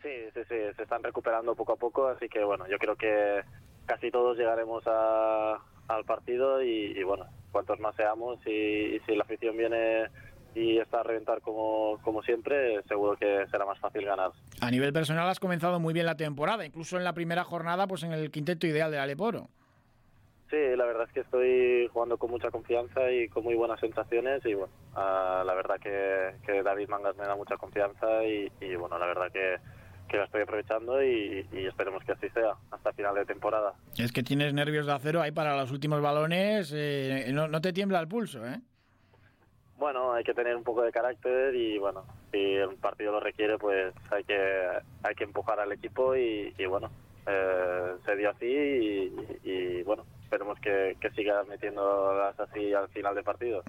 Sí, 0.01 0.09
sí, 0.33 0.39
sí, 0.49 0.55
se 0.75 0.81
están 0.81 1.03
recuperando 1.03 1.53
poco 1.53 1.73
a 1.73 1.75
poco, 1.75 2.07
así 2.07 2.27
que 2.29 2.43
bueno, 2.43 2.65
yo 2.67 2.79
creo 2.79 2.95
que 2.95 3.43
casi 3.85 4.09
todos 4.09 4.39
llegaremos 4.39 4.83
al 4.87 6.03
partido 6.03 6.63
y, 6.63 7.03
bueno, 7.03 7.27
cuantos 7.51 7.79
más 7.79 7.95
seamos 7.95 8.39
y, 8.47 8.99
si 9.05 9.15
la 9.15 9.23
afición 9.23 9.55
viene 9.55 10.07
y 10.55 10.79
está 10.79 11.01
a 11.01 11.03
reventar 11.03 11.41
como, 11.41 11.99
como 12.01 12.23
siempre, 12.23 12.81
seguro 12.87 13.15
que 13.17 13.45
será 13.51 13.67
más 13.67 13.77
fácil 13.77 14.03
ganar. 14.03 14.31
A 14.61 14.71
nivel 14.71 14.91
personal 14.93 15.29
has 15.29 15.39
comenzado 15.39 15.79
muy 15.79 15.93
bien 15.93 16.07
la 16.07 16.17
temporada, 16.17 16.65
incluso 16.65 16.97
en 16.97 17.03
la 17.03 17.13
primera 17.13 17.43
jornada 17.43 17.85
pues 17.85 18.01
en 18.01 18.13
el 18.13 18.31
quinteto 18.31 18.65
ideal 18.65 18.89
del 18.89 19.01
Aleporo. 19.01 19.47
Sí, 20.53 20.75
la 20.77 20.85
verdad 20.85 21.07
es 21.07 21.13
que 21.13 21.21
estoy 21.21 21.87
jugando 21.91 22.19
con 22.19 22.29
mucha 22.29 22.51
confianza 22.51 23.11
y 23.11 23.27
con 23.27 23.43
muy 23.43 23.55
buenas 23.55 23.79
sensaciones 23.79 24.45
y 24.45 24.53
bueno, 24.53 24.71
la 24.93 25.51
verdad 25.55 25.79
que, 25.79 26.61
David 26.61 26.89
Mangas 26.89 27.17
me 27.17 27.25
da 27.25 27.35
mucha 27.35 27.57
confianza 27.57 28.23
y, 28.23 28.51
bueno, 28.75 28.99
la 28.99 29.07
verdad 29.07 29.31
que, 29.31 29.55
que 30.07 30.17
la 30.17 30.25
estoy 30.25 30.43
aprovechando 30.43 31.03
y, 31.03 31.43
esperemos 31.51 32.03
que 32.03 32.11
así 32.11 32.29
sea 32.29 32.53
hasta 32.69 32.93
final 32.93 33.15
de 33.15 33.25
temporada. 33.25 33.73
Es 33.97 34.11
que 34.11 34.21
tienes 34.21 34.53
nervios 34.53 34.85
de 34.85 34.93
acero 34.93 35.23
ahí 35.23 35.31
para 35.31 35.57
los 35.57 35.71
últimos 35.71 36.03
balones, 36.03 36.71
eh, 36.71 37.31
no, 37.33 37.47
no, 37.47 37.59
te 37.59 37.73
tiembla 37.73 37.99
el 37.99 38.07
pulso, 38.07 38.45
¿eh? 38.45 38.61
Bueno, 39.79 40.13
hay 40.13 40.23
que 40.23 40.35
tener 40.35 40.55
un 40.55 40.63
poco 40.63 40.83
de 40.83 40.91
carácter 40.91 41.55
y 41.55 41.79
bueno, 41.79 42.05
si 42.31 42.37
el 42.37 42.75
partido 42.75 43.11
lo 43.11 43.21
requiere, 43.21 43.57
pues 43.57 43.91
hay 44.11 44.23
que, 44.23 44.67
hay 45.01 45.15
que 45.15 45.23
empujar 45.23 45.59
al 45.59 45.71
equipo 45.71 46.15
y, 46.15 46.53
bueno, 46.67 46.91
eh, 47.25 47.95
se 48.05 48.15
dio 48.15 48.29
así 48.29 48.45
y 49.43 49.81
bueno, 49.81 50.05
esperemos 50.33 50.59
que, 50.59 50.97
que 50.99 51.09
siga 51.11 51.43
metiéndolas 51.43 52.39
así 52.39 52.73
al 52.73 52.89
final 52.89 53.13
del 53.13 53.23
partido. 53.23 53.63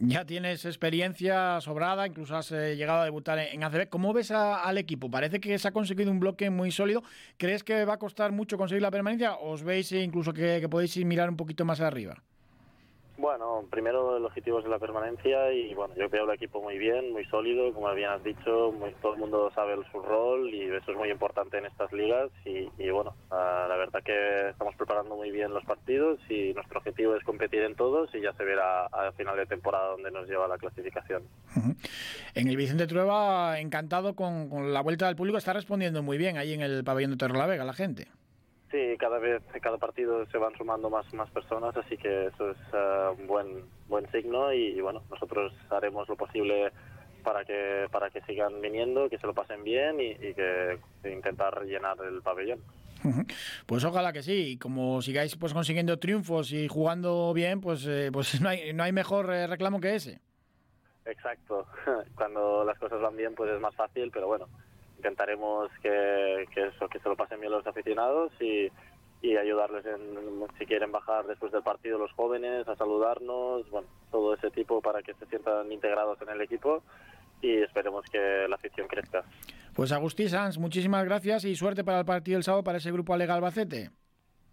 Ya 0.00 0.24
tienes 0.24 0.64
experiencia 0.64 1.60
sobrada, 1.60 2.06
incluso 2.06 2.36
has 2.36 2.50
eh, 2.52 2.76
llegado 2.76 3.00
a 3.00 3.04
debutar 3.04 3.38
en, 3.38 3.62
ACB. 3.62 3.88
¿Cómo 3.88 4.12
ves 4.12 4.30
al 4.30 4.78
equipo? 4.78 5.10
Parece 5.10 5.40
que 5.40 5.58
se 5.58 5.68
ha 5.68 5.72
conseguido 5.72 6.10
un 6.10 6.18
bloque 6.18 6.50
muy 6.50 6.70
sólido. 6.72 7.02
¿Crees 7.36 7.62
que 7.62 7.84
va 7.84 7.94
a 7.94 7.98
costar 7.98 8.32
mucho 8.32 8.58
conseguir 8.58 8.82
la 8.82 8.90
permanencia? 8.90 9.34
¿O 9.34 9.50
¿Os 9.50 9.62
veis 9.62 9.92
incluso 9.92 10.32
que, 10.32 10.60
que 10.60 10.68
podéis 10.68 10.96
mirar 11.04 11.28
un 11.28 11.36
poquito 11.36 11.64
más 11.64 11.80
arriba? 11.80 12.16
Bueno, 13.20 13.66
primero 13.70 14.16
el 14.16 14.24
objetivo 14.24 14.60
es 14.60 14.66
la 14.66 14.78
permanencia 14.78 15.52
y 15.52 15.74
bueno, 15.74 15.94
yo 15.94 16.08
veo 16.08 16.24
el 16.24 16.34
equipo 16.34 16.62
muy 16.62 16.78
bien, 16.78 17.12
muy 17.12 17.26
sólido, 17.26 17.70
como 17.74 17.92
bien 17.92 18.08
has 18.08 18.24
dicho, 18.24 18.72
todo 19.02 19.12
el 19.12 19.20
mundo 19.20 19.52
sabe 19.54 19.76
su 19.92 20.00
rol 20.00 20.48
y 20.48 20.62
eso 20.74 20.90
es 20.90 20.96
muy 20.96 21.10
importante 21.10 21.58
en 21.58 21.66
estas 21.66 21.92
ligas 21.92 22.30
y, 22.46 22.88
bueno, 22.88 23.14
ah, 23.30 23.66
la 23.68 23.76
verdad 23.76 24.02
que 24.02 24.48
estamos 24.48 24.74
preparando 24.74 25.16
muy 25.16 25.30
bien 25.30 25.52
los 25.52 25.62
partidos 25.66 26.18
y 26.30 26.54
nuestro 26.54 26.78
objetivo 26.78 27.14
es 27.14 27.22
competir 27.22 27.60
en 27.60 27.74
todos 27.74 28.08
y 28.14 28.22
ya 28.22 28.32
se 28.32 28.42
verá 28.42 28.86
al 28.86 29.12
final 29.12 29.36
de 29.36 29.44
temporada 29.44 29.90
dónde 29.90 30.10
nos 30.10 30.26
lleva 30.26 30.48
la 30.48 30.56
clasificación. 30.56 31.24
En 32.34 32.48
el 32.48 32.56
Vicente 32.56 32.86
Trueba, 32.86 33.60
encantado 33.60 34.16
con, 34.16 34.72
la 34.72 34.80
vuelta 34.80 35.08
del 35.08 35.16
público, 35.16 35.36
está 35.36 35.52
respondiendo 35.52 36.02
muy 36.02 36.16
bien 36.16 36.38
ahí 36.38 36.54
en 36.54 36.62
el 36.62 36.84
pabellón 36.84 37.18
de 37.18 37.46
Vega 37.46 37.64
la 37.64 37.74
gente. 37.74 38.08
Sí, 38.70 38.96
cada 38.98 39.18
vez, 39.18 39.42
cada 39.60 39.78
partido 39.78 40.24
se 40.26 40.38
van 40.38 40.54
sumando 40.56 40.88
más, 40.90 41.12
más 41.12 41.28
personas, 41.30 41.76
así 41.76 41.96
que 41.96 42.26
eso 42.26 42.50
es 42.50 42.58
eh, 42.72 43.08
un 43.18 43.26
buen, 43.26 43.64
buen 43.88 44.08
signo 44.12 44.52
y, 44.52 44.80
bueno, 44.80 45.02
nosotros 45.10 45.52
haremos 45.70 46.08
lo 46.08 46.16
posible 46.16 46.70
para 47.24 47.44
que, 47.44 47.88
para 47.90 48.10
que 48.10 48.20
sigan 48.22 48.60
viniendo, 48.60 49.10
que 49.10 49.18
se 49.18 49.26
lo 49.26 49.34
pasen 49.34 49.64
bien 49.64 50.00
y, 50.00 50.14
que 50.34 50.78
intentar 51.04 51.64
llenar 51.64 51.96
el 52.04 52.22
pabellón. 52.22 52.60
Pues 53.66 53.84
ojalá 53.84 54.12
que 54.12 54.22
sí, 54.22 54.52
y 54.52 54.56
como 54.56 55.02
sigáis 55.02 55.34
pues 55.34 55.52
consiguiendo 55.52 55.98
triunfos 55.98 56.52
y 56.52 56.68
jugando 56.68 57.32
bien, 57.32 57.60
pues, 57.60 57.86
eh, 57.86 58.10
pues 58.12 58.40
no, 58.40 58.50
hay, 58.50 58.72
no 58.72 58.84
hay 58.84 58.92
mejor 58.92 59.32
eh, 59.32 59.48
reclamo 59.48 59.80
que 59.80 59.96
ese. 59.96 60.20
Exacto, 61.06 61.66
cuando 62.14 62.64
las 62.64 62.78
cosas 62.78 63.00
van 63.00 63.16
bien 63.16 63.34
pues 63.34 63.50
es 63.50 63.60
más 63.60 63.74
fácil, 63.74 64.10
pero 64.12 64.28
bueno, 64.28 64.46
intentaremos 65.00 65.70
que, 65.82 66.46
eso, 66.54 66.88
que 66.88 67.00
se 67.00 67.08
lo 67.08 67.16
pasen 67.16 67.40
bien 67.40 67.52
los 67.52 67.66
aficionados 67.66 68.32
y, 68.40 68.70
ayudarles 69.36 69.84
en, 69.86 70.46
si 70.58 70.66
quieren 70.66 70.92
bajar 70.92 71.26
después 71.26 71.52
del 71.52 71.62
partido 71.62 71.98
los 71.98 72.12
jóvenes 72.12 72.66
a 72.68 72.76
saludarnos, 72.76 73.68
bueno, 73.70 73.88
todo 74.10 74.34
ese 74.34 74.50
tipo 74.50 74.80
para 74.80 75.02
que 75.02 75.14
se 75.14 75.26
sientan 75.26 75.70
integrados 75.72 76.20
en 76.22 76.30
el 76.30 76.40
equipo 76.40 76.82
y 77.40 77.62
esperemos 77.62 78.04
que 78.10 78.46
la 78.48 78.56
afición 78.56 78.86
crezca. 78.88 79.24
Pues 79.74 79.92
Agustín 79.92 80.28
Sanz, 80.28 80.58
muchísimas 80.58 81.04
gracias 81.04 81.44
y 81.44 81.54
suerte 81.54 81.84
para 81.84 82.00
el 82.00 82.04
partido 82.04 82.36
del 82.36 82.44
sábado 82.44 82.64
para 82.64 82.78
ese 82.78 82.92
grupo 82.92 83.14
Alega 83.14 83.34
Albacete. 83.34 83.90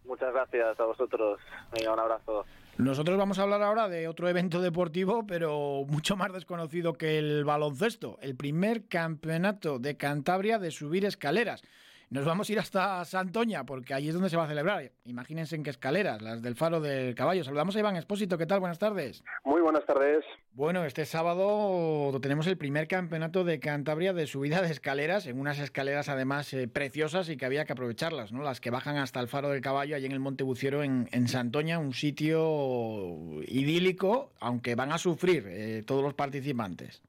Muchas 0.05 0.33
gracias 0.33 0.79
a 0.79 0.86
vosotros. 0.86 1.39
un 1.73 1.99
abrazo. 1.99 2.45
Nosotros 2.77 3.17
vamos 3.17 3.39
a 3.39 3.41
hablar 3.41 3.63
ahora 3.63 3.89
de 3.89 4.07
otro 4.07 4.29
evento 4.29 4.61
deportivo, 4.61 5.25
pero 5.25 5.83
mucho 5.87 6.15
más 6.15 6.31
desconocido 6.31 6.93
que 6.93 7.17
el 7.17 7.43
baloncesto, 7.43 8.19
el 8.21 8.35
primer 8.35 8.85
campeonato 8.87 9.79
de 9.79 9.97
Cantabria 9.97 10.59
de 10.59 10.69
subir 10.69 11.03
escaleras. 11.03 11.63
Nos 12.09 12.23
vamos 12.23 12.47
a 12.47 12.53
ir 12.53 12.59
hasta 12.59 13.03
Santoña, 13.03 13.65
porque 13.65 13.93
allí 13.93 14.07
es 14.07 14.13
donde 14.13 14.29
se 14.29 14.37
va 14.37 14.45
a 14.45 14.47
celebrar. 14.47 14.91
Imagínense 15.03 15.57
en 15.57 15.63
qué 15.63 15.71
escaleras, 15.71 16.21
las 16.21 16.41
del 16.41 16.55
Faro 16.55 16.79
del 16.79 17.13
Caballo. 17.15 17.43
Saludamos 17.43 17.75
a 17.75 17.79
Iván 17.79 17.97
Espósito. 17.97 18.37
¿Qué 18.37 18.45
tal? 18.45 18.61
Buenas 18.61 18.79
tardes. 18.79 19.25
Muy 19.43 19.59
buenas 19.59 19.85
tardes. 19.85 20.23
Bueno, 20.53 20.85
este 20.85 21.05
sábado 21.05 22.17
tenemos 22.21 22.47
el 22.47 22.57
primer 22.57 22.87
campeonato 22.87 23.43
de 23.43 23.59
Cantabria 23.59 24.13
de 24.13 24.25
subida 24.25 24.61
de 24.61 24.71
escaleras, 24.71 25.27
en 25.27 25.37
unas 25.37 25.59
escaleras 25.59 26.07
además 26.07 26.53
eh, 26.53 26.69
preciosas 26.69 27.27
y 27.27 27.35
que 27.35 27.45
había 27.45 27.65
que 27.65 27.73
aprovecharlas, 27.73 28.31
¿no? 28.31 28.41
Las 28.41 28.61
que 28.61 28.71
bajan 28.71 28.95
hasta 28.95 29.19
el 29.19 29.27
Faro 29.27 29.49
del 29.49 29.59
Caballo, 29.59 29.97
allí 29.97 30.05
en 30.05 30.13
el 30.13 30.21
Monte 30.21 30.45
Buciero, 30.45 30.83
en, 30.83 31.27
Santoña, 31.27 31.77
un 31.77 31.93
sitio 31.93 33.41
idílico, 33.47 34.31
aunque 34.39 34.75
van 34.75 34.93
a 34.93 34.97
sufrir 34.97 35.45
eh, 35.45 35.83
todos 35.85 36.01
los 36.01 36.13
participantes. 36.13 37.01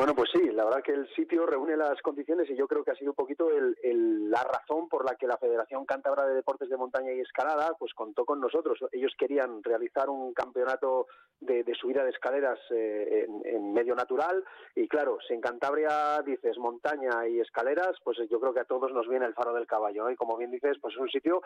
Bueno, 0.00 0.14
pues 0.14 0.30
sí, 0.32 0.40
la 0.52 0.64
verdad 0.64 0.82
que 0.82 0.94
el 0.94 1.06
sitio 1.14 1.44
reúne 1.44 1.76
las 1.76 2.00
condiciones 2.00 2.48
y 2.48 2.56
yo 2.56 2.66
creo 2.66 2.82
que 2.82 2.90
ha 2.90 2.94
sido 2.94 3.10
un 3.10 3.16
poquito 3.16 3.50
la 3.50 4.42
razón 4.44 4.88
por 4.88 5.04
la 5.04 5.14
que 5.16 5.26
la 5.26 5.36
Federación 5.36 5.84
Cántabra 5.84 6.26
de 6.26 6.36
Deportes 6.36 6.70
de 6.70 6.78
Montaña 6.78 7.12
y 7.12 7.20
Escalada 7.20 7.76
pues 7.78 7.92
contó 7.92 8.24
con 8.24 8.40
nosotros. 8.40 8.78
Ellos 8.92 9.12
querían 9.18 9.62
realizar 9.62 10.08
un 10.08 10.32
campeonato 10.32 11.06
de, 11.38 11.70
subida 11.78 12.02
de 12.02 12.12
escaleras 12.12 12.58
eh, 12.70 13.26
en, 13.44 13.74
medio 13.74 13.94
natural 13.94 14.42
y 14.74 14.88
claro, 14.88 15.18
si 15.28 15.34
en 15.34 15.42
Cantabria 15.42 16.22
dices 16.24 16.56
montaña 16.56 17.28
y 17.28 17.38
escaleras, 17.38 17.98
pues 18.02 18.16
yo 18.30 18.40
creo 18.40 18.54
que 18.54 18.60
a 18.60 18.64
todos 18.64 18.90
nos 18.94 19.06
viene 19.06 19.26
el 19.26 19.34
faro 19.34 19.52
del 19.52 19.66
caballo. 19.66 20.08
Y 20.08 20.16
como 20.16 20.38
bien 20.38 20.50
dices, 20.50 20.78
pues 20.80 20.94
es 20.94 21.00
un 21.00 21.10
sitio 21.10 21.42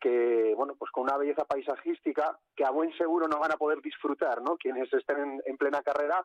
que, 0.00 0.54
bueno, 0.56 0.76
pues 0.78 0.90
con 0.92 1.02
una 1.02 1.18
belleza 1.18 1.44
paisajística 1.44 2.38
que 2.56 2.64
a 2.64 2.70
buen 2.70 2.90
seguro 2.96 3.28
no 3.28 3.38
van 3.38 3.52
a 3.52 3.58
poder 3.58 3.82
disfrutar, 3.82 4.40
¿no? 4.40 4.56
Quienes 4.56 4.90
estén 4.94 5.42
en 5.44 5.56
plena 5.58 5.82
carrera 5.82 6.24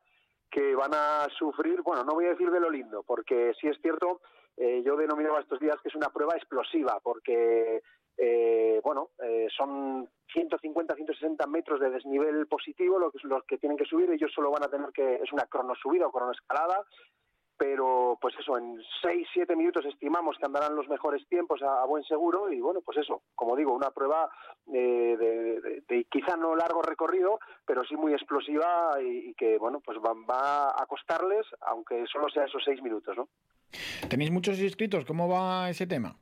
que 0.53 0.75
van 0.75 0.93
a 0.93 1.27
sufrir, 1.35 1.81
bueno, 1.81 2.03
no 2.03 2.13
voy 2.13 2.25
a 2.25 2.29
decir 2.29 2.51
de 2.51 2.59
lo 2.59 2.69
lindo, 2.69 3.01
porque 3.01 3.53
sí 3.59 3.67
es 3.67 3.77
cierto, 3.81 4.21
eh, 4.55 4.83
yo 4.85 4.95
denominaba 4.95 5.39
estos 5.39 5.59
días 5.59 5.77
que 5.81 5.89
es 5.89 5.95
una 5.95 6.09
prueba 6.09 6.35
explosiva, 6.35 6.99
porque, 7.01 7.81
eh, 8.17 8.79
bueno, 8.83 9.09
eh, 9.23 9.47
son 9.57 10.07
150, 10.31 10.93
160 10.93 11.47
metros 11.47 11.79
de 11.79 11.89
desnivel 11.89 12.45
positivo 12.45 12.99
lo 12.99 13.09
que, 13.09 13.17
los 13.23 13.43
que 13.45 13.57
tienen 13.57 13.79
que 13.79 13.85
subir, 13.85 14.11
ellos 14.11 14.31
solo 14.31 14.51
van 14.51 14.63
a 14.63 14.69
tener 14.69 14.91
que, 14.91 15.15
es 15.15 15.33
una 15.33 15.47
cronosubida 15.47 16.05
o 16.05 16.11
cronoescalada, 16.11 16.85
pero 17.57 18.17
pues 18.19 18.35
eso, 18.39 18.57
en 18.57 18.81
6, 19.01 19.27
7 19.33 19.55
minutos 19.55 19.85
estimamos 19.85 20.37
que 20.37 20.45
andarán 20.45 20.75
los 20.75 20.87
mejores 20.87 21.25
tiempos 21.27 21.61
a, 21.61 21.85
buen 21.85 22.03
seguro 22.03 22.51
y 22.51 22.59
bueno, 22.59 22.81
pues 22.81 22.97
eso, 22.97 23.21
como 23.35 23.55
digo, 23.55 23.73
una 23.73 23.91
prueba 23.91 24.29
de, 24.65 26.05
quizá 26.09 26.35
no 26.35 26.55
largo 26.55 26.81
recorrido, 26.81 27.39
pero 27.65 27.83
sí 27.83 27.95
muy 27.95 28.13
explosiva 28.13 28.91
y, 29.01 29.33
que 29.35 29.57
bueno, 29.57 29.79
pues 29.81 29.97
va, 29.99 30.13
va, 30.13 30.69
a 30.69 30.85
costarles, 30.87 31.45
aunque 31.61 32.05
solo 32.11 32.29
sea 32.29 32.45
esos 32.45 32.63
6 32.65 32.81
minutos, 32.81 33.15
¿no? 33.17 33.27
¿Tenéis 34.09 34.31
muchos 34.31 34.59
inscritos? 34.59 35.05
¿Cómo 35.05 35.27
va 35.27 35.69
ese 35.69 35.87
tema? 35.87 36.15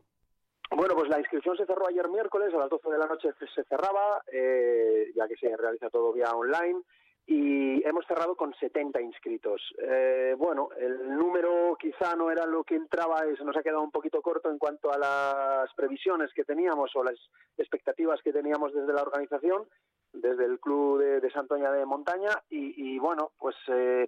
Bueno, 0.74 0.96
pues 0.96 1.10
la 1.10 1.20
inscripción 1.20 1.58
se 1.58 1.65
cerró 1.65 1.88
ayer 1.88 2.08
miércoles, 2.08 2.54
a 2.54 2.58
las 2.58 2.70
12 2.70 2.89
de 2.89 2.98
la 2.98 3.06
noche 3.06 3.30
se 3.54 3.63
cerraba, 3.65 4.24
eh, 4.32 5.12
ya 5.13 5.28
que 5.28 5.36
se 5.36 5.56
realiza 5.58 5.89
todo 5.89 6.13
vía 6.13 6.32
online 6.32 6.82
y 7.28 7.88
hemos 7.88 8.06
cerrado 8.06 8.36
con 8.36 8.54
70 8.54 9.02
inscritos. 9.02 9.62
Eh, 9.78 10.36
bueno, 10.38 10.70
el 10.78 11.16
número 11.16 11.78
quizá 11.80 12.16
no 12.16 12.32
era 12.32 12.46
lo 12.46 12.64
que 12.64 12.76
entraba 12.76 13.26
y 13.28 13.36
se 13.38 13.44
nos 13.44 13.56
ha 13.56 13.64
quedado 13.64 13.82
un 13.82 13.92
poquito 13.92 14.22
corto 14.22 14.50
en 14.50 14.58
cuanto 14.58 14.92
a 14.92 14.98
las 14.98 15.74
previsiones 15.76 16.32
que 16.34 16.44
teníamos 16.44 16.96
o 16.96 17.04
las 17.04 17.18
expectativas 17.58 18.22
que 18.22 18.34
teníamos 18.34 18.74
desde 18.74 18.94
la 18.94 19.04
organización, 19.04 19.66
desde 20.14 20.46
el 20.46 20.60
Club 20.60 21.00
de, 21.00 21.32
Santoña 21.32 21.72
de 21.72 21.86
Montaña 21.86 22.42
y, 22.50 22.98
bueno, 23.00 23.32
pues... 23.38 23.56
Eh, 23.68 24.08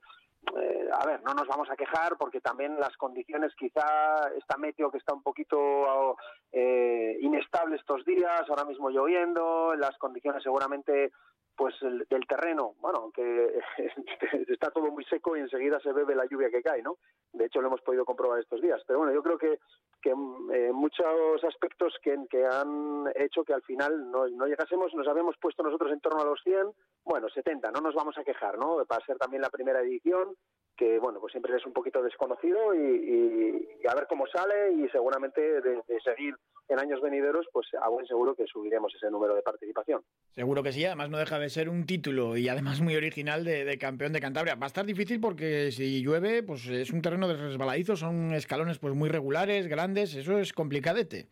eh, 0.58 0.90
a 0.92 1.06
ver, 1.06 1.24
no 1.24 1.34
nos 1.34 1.48
vamos 1.48 1.70
a 1.70 1.76
quejar 1.76 2.18
porque 2.18 2.42
también 2.42 2.80
las 2.80 2.96
condiciones, 2.98 3.54
quizá 3.56 4.30
esta 4.38 4.58
meteo 4.58 4.92
que 4.92 4.98
está 4.98 5.14
un 5.14 5.24
poquito 5.24 6.18
inestable 6.52 7.78
estos 7.78 8.06
días, 8.06 8.42
ahora 8.50 8.66
mismo 8.66 8.90
lloviendo, 8.90 9.74
las 9.76 9.98
condiciones 9.98 10.44
seguramente 10.44 11.12
pues 11.56 11.76
el, 11.82 12.06
del 12.10 12.26
terreno, 12.28 12.74
bueno, 12.80 13.00
aunque 13.00 13.60
está 14.48 14.72
todo 14.72 14.92
muy 14.92 15.04
seco 15.06 15.36
y 15.36 15.42
enseguida 15.42 15.80
se 15.80 15.94
bebe 15.94 16.16
la 16.16 16.26
lluvia 16.26 16.50
que 16.50 16.64
cae, 16.64 16.82
¿no? 16.82 16.98
De 17.32 17.46
hecho 17.46 17.62
lo 17.62 17.68
hemos 17.68 17.82
podido 17.82 18.06
comprobar 18.06 18.40
estos 18.40 18.62
días. 18.62 18.82
Pero 18.88 19.00
bueno, 19.00 19.14
yo 19.14 19.22
creo 19.22 19.38
que, 19.38 19.60
que 20.02 20.12
eh, 20.12 20.72
muchos 20.74 21.44
aspectos 21.44 21.96
que, 22.02 22.18
que, 22.30 22.46
han 22.46 23.12
hecho 23.16 23.44
que 23.44 23.54
al 23.54 23.62
final 23.64 24.10
no, 24.10 24.28
no, 24.28 24.48
llegásemos, 24.48 24.94
nos 24.94 25.08
habíamos 25.08 25.38
puesto 25.38 25.64
nosotros 25.64 25.92
en 25.92 26.02
torno 26.02 26.22
a 26.22 26.26
los 26.26 26.42
100, 26.44 26.72
bueno, 27.06 27.30
70, 27.30 27.72
no 27.72 27.82
nos 27.82 27.96
vamos 27.96 28.18
a 28.18 28.24
quejar, 28.24 28.58
¿no? 28.58 28.84
Para 28.86 29.06
ser 29.06 29.18
también 29.18 29.42
la 29.42 29.50
primera 29.50 29.82
edición, 29.82 30.33
que 30.76 31.00
bueno, 31.00 31.20
pues 31.20 31.32
siempre 31.32 31.56
es 31.56 31.66
un 31.66 31.74
poquito 31.74 32.02
desconocido 32.02 32.74
y, 32.74 33.68
a 33.88 33.96
ver 33.96 34.08
cómo 34.08 34.26
sale 34.28 34.74
y 34.74 34.90
seguramente 34.90 35.62
de, 35.62 35.82
seguir 36.04 36.36
en 36.70 36.80
años 36.80 37.02
venideros, 37.02 37.46
pues 37.52 37.68
a 37.80 37.90
buen 37.90 38.08
seguro 38.08 38.36
que 38.36 38.48
subiremos 38.48 38.94
ese 38.96 39.12
número 39.12 39.36
de 39.36 39.42
participación. 39.42 40.02
Seguro 40.32 40.64
que 40.64 40.72
sí, 40.72 40.84
además 40.86 41.10
no 41.10 41.18
deja 41.18 41.38
de 41.38 41.50
ser 41.50 41.70
un 41.70 41.86
título 41.86 42.38
y 42.38 42.48
además 42.48 42.82
muy 42.82 42.96
original 42.96 43.44
de, 43.44 43.78
campeón 43.78 44.14
de 44.14 44.22
Cantabria. 44.22 44.56
Va 44.56 44.66
a 44.66 44.68
estar 44.68 44.86
difícil 44.86 45.20
porque 45.20 45.72
si 45.72 46.02
llueve, 46.02 46.42
pues 46.42 46.68
es 46.68 46.92
un 46.92 47.02
terreno 47.02 47.28
de 47.28 47.36
resbaladizo, 47.36 47.96
son 47.96 48.34
escalones 48.34 48.80
pues 48.80 48.96
muy 48.96 49.10
regulares, 49.10 49.68
grandes, 49.68 50.16
eso 50.16 50.40
es 50.40 50.54
complicadete. 50.54 51.28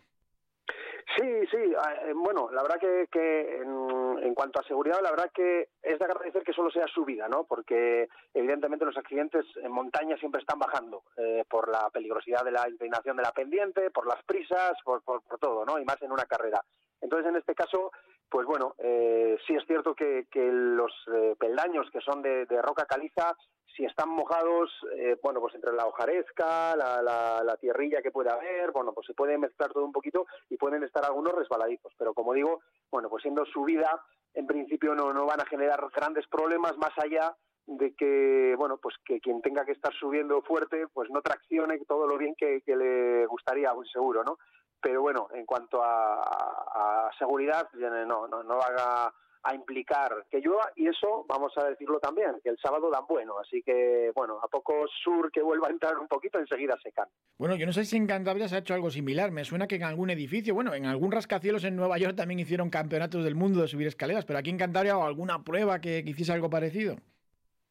Sí, 1.18 1.46
sí, 1.52 1.58
eh, 1.58 2.14
bueno, 2.16 2.50
la 2.52 2.62
verdad 2.62 2.80
que, 2.80 3.58
en, 3.58 4.34
cuanto 4.34 4.60
a 4.60 4.64
seguridad, 4.64 5.02
la 5.02 5.12
verdad 5.12 5.32
que 5.34 5.70
es 5.82 6.00
de 6.00 6.06
agradecer 6.06 6.44
que 6.44 6.54
solo 6.54 6.72
sea 6.72 6.88
subida, 6.88 7.28
¿no? 7.28 7.44
Porque 7.44 8.08
evidentemente 8.34 8.86
los 8.86 8.98
accidentes 8.98 9.46
en 9.62 9.72
montaña 9.72 10.16
siempre 10.18 10.40
están 10.40 10.58
bajando 10.58 11.04
eh, 11.18 11.44
por 11.50 11.70
la 11.70 11.90
peligrosidad 11.90 12.44
de 12.46 12.52
la 12.52 12.68
inclinación 12.70 13.18
de 13.18 13.24
la 13.24 13.32
pendiente, 13.34 13.92
por 13.92 14.08
las 14.08 14.24
prisas, 14.24 14.74
por, 14.86 15.04
por, 15.04 15.22
todo, 15.40 15.66
¿no? 15.66 15.80
Y 15.80 15.86
más 15.86 16.02
en 16.02 16.12
una 16.12 16.26
carrera. 16.26 16.64
Entonces, 17.02 17.28
en 17.28 17.36
este 17.36 17.56
caso, 17.56 17.92
pues 18.30 18.48
bueno, 18.48 18.76
eh, 18.78 19.38
sí 19.46 19.54
es 19.56 19.66
cierto 19.68 19.94
que, 19.94 20.26
los 20.34 20.94
peldaños 21.38 21.90
que 21.92 22.02
son 22.02 22.22
de, 22.22 22.46
de 22.46 22.62
roca 22.62 22.86
caliza 22.86 23.36
si 23.76 23.86
están 23.86 24.10
mojados, 24.10 24.72
eh, 24.98 25.18
bueno, 25.22 25.40
pues 25.40 25.56
entre 25.56 25.74
la 25.74 25.86
hojaresca, 25.86 26.76
la, 26.76 27.02
la, 27.02 27.58
tierrilla 27.58 28.02
que 28.02 28.12
puede 28.12 28.30
haber, 28.30 28.72
bueno, 28.72 28.94
pues 28.94 29.08
se 29.08 29.14
puede 29.14 29.38
mezclar 29.38 29.72
todo 29.72 29.86
un 29.86 29.92
poquito 29.92 30.26
y 30.50 30.58
pueden 30.58 30.84
estar 30.84 31.06
algunos 31.06 31.34
resbaladizos. 31.34 31.94
Pero 31.98 32.14
como 32.14 32.34
digo, 32.34 32.62
bueno, 32.90 33.10
pues 33.10 33.22
siendo 33.22 33.46
subida, 33.46 34.02
en 34.34 34.48
principio 34.48 34.96
no, 34.96 35.14
no 35.14 35.26
van 35.26 35.42
a 35.42 35.46
generar 35.46 35.82
grandes 35.96 36.28
problemas 36.28 36.78
más 36.78 36.92
allá 36.98 37.36
de 37.68 37.94
que, 37.96 38.56
bueno, 38.58 38.78
pues 38.78 38.96
que 39.06 39.20
quien 39.20 39.42
tenga 39.42 39.66
que 39.66 39.72
estar 39.72 39.94
subiendo 39.94 40.42
fuerte, 40.42 40.88
pues 40.94 41.10
no 41.10 41.22
traccione 41.22 41.80
todo 41.88 42.08
lo 42.08 42.18
bien 42.18 42.36
que, 42.36 42.62
le 42.66 43.26
gustaría, 43.28 43.72
seguro, 43.92 44.24
¿no? 44.24 44.38
Pero 44.82 45.02
bueno, 45.02 45.28
en 45.34 45.46
cuanto 45.46 45.84
a, 45.84 47.08
a 47.08 47.12
seguridad, 47.18 47.70
no, 47.74 48.28
no, 48.28 48.44
no 48.44 48.60
haga 48.62 49.14
a 49.44 49.56
implicar 49.56 50.26
que 50.30 50.40
llueva 50.40 50.72
y 50.76 50.88
eso 50.88 51.26
vamos 51.28 51.54
a 51.58 51.66
decirlo 51.66 52.00
también, 52.00 52.40
que 52.44 52.50
el 52.50 52.58
sábado 52.58 52.90
dan 52.92 53.06
bueno, 53.08 53.40
así 53.40 53.62
que 53.64 54.12
bueno, 54.16 54.40
a 54.42 54.48
poco 54.48 54.86
sur 55.04 55.32
que 55.32 55.42
vuelva 55.42 55.68
a 55.68 55.72
entrar 55.72 55.98
un 55.98 56.08
poquito 56.08 56.40
enseguida 56.40 56.78
secan. 56.84 57.08
Bueno, 57.38 57.56
yo 57.56 57.66
no 57.66 57.74
sé 57.74 57.86
si 57.86 57.98
en 57.98 58.08
Cantabria 58.08 58.48
se 58.48 58.56
ha 58.56 58.60
hecho 58.60 58.74
algo 58.74 58.92
similar, 58.92 59.32
me 59.32 59.44
suena 59.44 59.68
que 59.68 59.76
en 59.76 59.84
algún 59.84 60.10
edificio, 60.10 60.54
bueno, 60.54 60.74
en 60.74 60.86
algún 60.86 61.12
rascacielos 61.12 61.64
en 61.64 61.76
Nueva 61.76 61.98
York 61.98 62.16
también 62.16 62.40
hicieron 62.40 62.70
campeonatos 62.70 63.24
del 63.24 63.36
mundo 63.36 63.62
de 63.62 63.68
subir 63.68 63.88
escaleras, 63.88 64.26
pero 64.26 64.40
aquí 64.40 64.50
en 64.50 64.58
Cantabria 64.58 64.98
o 64.98 65.04
alguna 65.04 65.44
prueba 65.44 65.82
que, 65.82 66.04
que 66.04 66.12
hiciese 66.12 66.34
algo 66.34 66.50
parecido. 66.50 66.98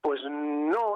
Pues 0.03 0.21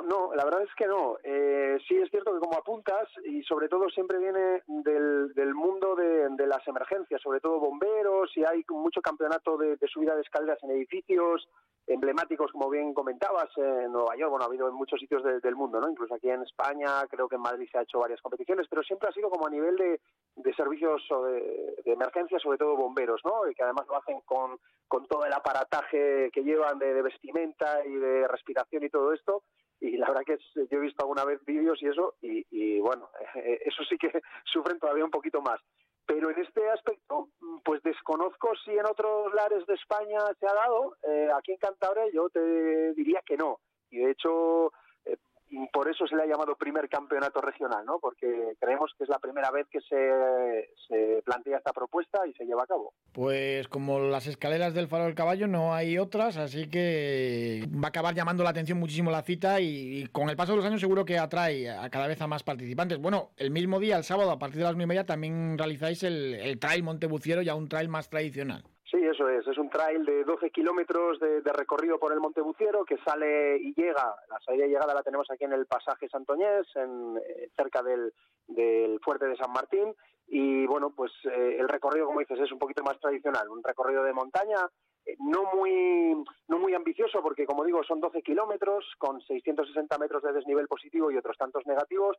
no, 0.04 0.34
la 0.34 0.44
verdad 0.44 0.62
es 0.62 0.74
que 0.76 0.86
no. 0.86 1.16
Eh, 1.22 1.78
sí 1.86 1.96
es 1.96 2.10
cierto 2.10 2.32
que 2.32 2.40
como 2.40 2.58
apuntas, 2.58 3.08
y 3.24 3.42
sobre 3.42 3.68
todo 3.68 3.88
siempre 3.90 4.18
viene 4.18 4.62
del, 4.66 5.54
mundo 5.54 5.94
de, 5.96 6.46
las 6.46 6.66
emergencias, 6.68 7.20
sobre 7.22 7.40
todo 7.40 7.58
bomberos, 7.58 8.30
y 8.36 8.44
hay 8.44 8.64
mucho 8.68 9.00
campeonato 9.00 9.56
de, 9.56 9.76
de 9.76 9.88
subida 9.88 10.14
de 10.14 10.22
escaleras 10.22 10.62
en 10.62 10.70
edificios, 10.70 11.48
emblemáticos, 11.86 12.52
como 12.52 12.70
bien 12.70 12.94
comentabas, 12.94 13.50
en 13.56 13.92
Nueva 13.92 14.16
York, 14.16 14.30
bueno, 14.30 14.44
ha 14.44 14.48
habido 14.48 14.68
en 14.68 14.74
muchos 14.74 14.98
sitios 15.00 15.22
del 15.22 15.54
mundo, 15.56 15.80
¿no? 15.80 15.90
Incluso 15.90 16.14
aquí 16.14 16.30
en 16.30 16.42
España, 16.42 17.06
creo 17.08 17.28
que 17.28 17.36
en 17.36 17.42
Madrid 17.42 17.68
se 17.70 17.78
ha 17.78 17.82
hecho 17.82 17.98
varias 17.98 18.20
competiciones, 18.22 18.66
pero 18.68 18.82
siempre 18.82 19.08
ha 19.08 19.12
sido 19.12 19.30
como 19.30 19.46
a 19.46 19.50
nivel 19.50 19.76
de, 19.76 20.00
de 20.36 20.54
servicios 20.54 21.02
o 21.10 21.24
de, 21.24 21.76
de 21.84 21.92
emergencia, 21.92 22.38
sobre 22.38 22.58
todo 22.58 22.76
bomberos, 22.76 23.20
¿no? 23.24 23.48
Y 23.48 23.54
que 23.54 23.62
además 23.62 23.86
lo 23.88 23.96
hacen 23.96 24.20
con 24.26 24.58
todo 25.08 25.24
el 25.26 25.32
aparataje 25.32 26.30
que 26.32 26.42
llevan 26.42 26.78
de, 26.78 27.02
vestimenta 27.02 27.84
y 27.84 27.94
de 27.94 28.28
respiración 28.28 28.84
y 28.84 28.90
todo 28.90 29.12
esto. 29.12 29.42
Y 29.84 29.98
la 29.98 30.08
verdad 30.08 30.22
que 30.24 30.38
yo 30.54 30.78
he 30.78 30.80
visto 30.80 31.02
alguna 31.02 31.26
vez 31.26 31.44
vídeos 31.44 31.80
y 31.82 31.88
eso, 31.88 32.14
y, 32.22 32.46
y 32.50 32.80
bueno, 32.80 33.10
eso 33.34 33.84
sí 33.84 33.98
que 33.98 34.10
sufren 34.44 34.78
todavía 34.78 35.04
un 35.04 35.10
poquito 35.10 35.42
más. 35.42 35.60
Pero 36.06 36.30
en 36.30 36.38
este 36.38 36.68
aspecto, 36.70 37.28
pues 37.64 37.82
desconozco 37.82 38.50
si 38.64 38.72
en 38.72 38.86
otros 38.86 39.32
lares 39.34 39.66
de 39.66 39.74
España 39.74 40.20
se 40.40 40.46
ha 40.46 40.54
dado. 40.54 40.96
Eh, 41.02 41.28
aquí 41.36 41.52
en 41.52 41.58
Cantabria 41.58 42.04
yo 42.12 42.28
te 42.30 42.94
diría 42.94 43.20
que 43.26 43.36
no. 43.36 43.58
Y 43.90 43.98
de 43.98 44.10
hecho, 44.10 44.66
eh, 44.66 44.72
por 45.72 45.88
eso 45.88 46.06
se 46.06 46.16
le 46.16 46.22
ha 46.22 46.26
llamado 46.26 46.56
primer 46.56 46.88
campeonato 46.88 47.40
regional, 47.40 47.84
¿no? 47.84 47.98
Porque 47.98 48.56
creemos 48.60 48.92
que 48.96 49.04
es 49.04 49.10
la 49.10 49.18
primera 49.18 49.50
vez 49.50 49.66
que 49.70 49.80
se, 49.80 50.70
se 50.88 51.22
plantea 51.24 51.58
esta 51.58 51.72
propuesta 51.72 52.26
y 52.26 52.32
se 52.34 52.44
lleva 52.44 52.64
a 52.64 52.66
cabo. 52.66 52.92
Pues 53.12 53.68
como 53.68 54.00
las 54.00 54.26
escaleras 54.26 54.74
del 54.74 54.88
Faro 54.88 55.04
del 55.04 55.14
Caballo 55.14 55.46
no 55.46 55.74
hay 55.74 55.98
otras, 55.98 56.36
así 56.36 56.68
que 56.68 57.64
va 57.72 57.86
a 57.86 57.88
acabar 57.88 58.14
llamando 58.14 58.44
la 58.44 58.50
atención 58.50 58.78
muchísimo 58.78 59.10
la 59.10 59.22
cita 59.22 59.60
y, 59.60 60.06
con 60.12 60.28
el 60.30 60.36
paso 60.36 60.52
de 60.52 60.56
los 60.58 60.66
años 60.66 60.80
seguro 60.80 61.04
que 61.04 61.18
atrae 61.18 61.70
a 61.70 61.88
cada 61.90 62.06
vez 62.06 62.20
a 62.20 62.26
más 62.26 62.42
participantes. 62.42 62.98
Bueno, 62.98 63.30
el 63.36 63.50
mismo 63.50 63.80
día, 63.80 63.96
el 63.96 64.04
sábado, 64.04 64.30
a 64.30 64.38
partir 64.38 64.58
de 64.58 64.64
las 64.64 64.74
9 64.74 64.84
y 64.84 64.86
media, 64.86 65.06
también 65.06 65.56
realizáis 65.58 66.02
el, 66.02 66.58
trail 66.60 66.82
Montebuciero, 66.82 67.42
ya 67.42 67.54
un 67.54 67.68
trail 67.68 67.88
más 67.88 68.08
tradicional. 68.08 68.64
Sí, 68.94 69.04
eso 69.04 69.28
es. 69.28 69.44
Es 69.44 69.58
un 69.58 69.68
trail 69.70 70.04
de 70.04 70.22
12 70.22 70.50
kilómetros 70.50 71.18
de, 71.18 71.40
recorrido 71.52 71.98
por 71.98 72.12
el 72.12 72.20
Monte 72.20 72.40
Buciero 72.40 72.84
que 72.84 72.96
sale 72.98 73.56
y 73.56 73.74
llega. 73.74 74.14
La 74.30 74.38
salida 74.38 74.66
y 74.66 74.68
llegada 74.68 74.94
la 74.94 75.02
tenemos 75.02 75.28
aquí 75.32 75.42
en 75.42 75.52
el 75.52 75.66
pasaje 75.66 76.08
Santoñés, 76.08 76.64
en, 76.76 77.16
eh, 77.16 77.50
cerca 77.56 77.82
del 77.82 78.12
fuerte 79.00 79.26
de 79.26 79.34
San 79.34 79.50
Martín. 79.50 79.96
Y 80.26 80.66
bueno, 80.66 80.90
pues 80.90 81.12
eh, 81.24 81.56
el 81.58 81.68
recorrido, 81.68 82.06
como 82.06 82.20
dices, 82.20 82.40
es 82.40 82.52
un 82.52 82.58
poquito 82.58 82.82
más 82.82 82.98
tradicional. 83.00 83.48
Un 83.48 83.62
recorrido 83.62 84.02
de 84.02 84.12
montaña 84.12 84.68
eh, 85.06 85.16
no 85.20 85.44
muy 85.54 86.24
no 86.48 86.58
muy 86.58 86.74
ambicioso 86.74 87.20
porque 87.22 87.46
como 87.46 87.64
digo 87.64 87.82
son 87.84 88.00
12 88.00 88.22
kilómetros 88.22 88.84
con 88.98 89.20
660 89.20 89.98
metros 89.98 90.22
de 90.22 90.32
desnivel 90.32 90.66
positivo 90.66 91.10
y 91.10 91.16
otros 91.16 91.36
tantos 91.36 91.66
negativos 91.66 92.16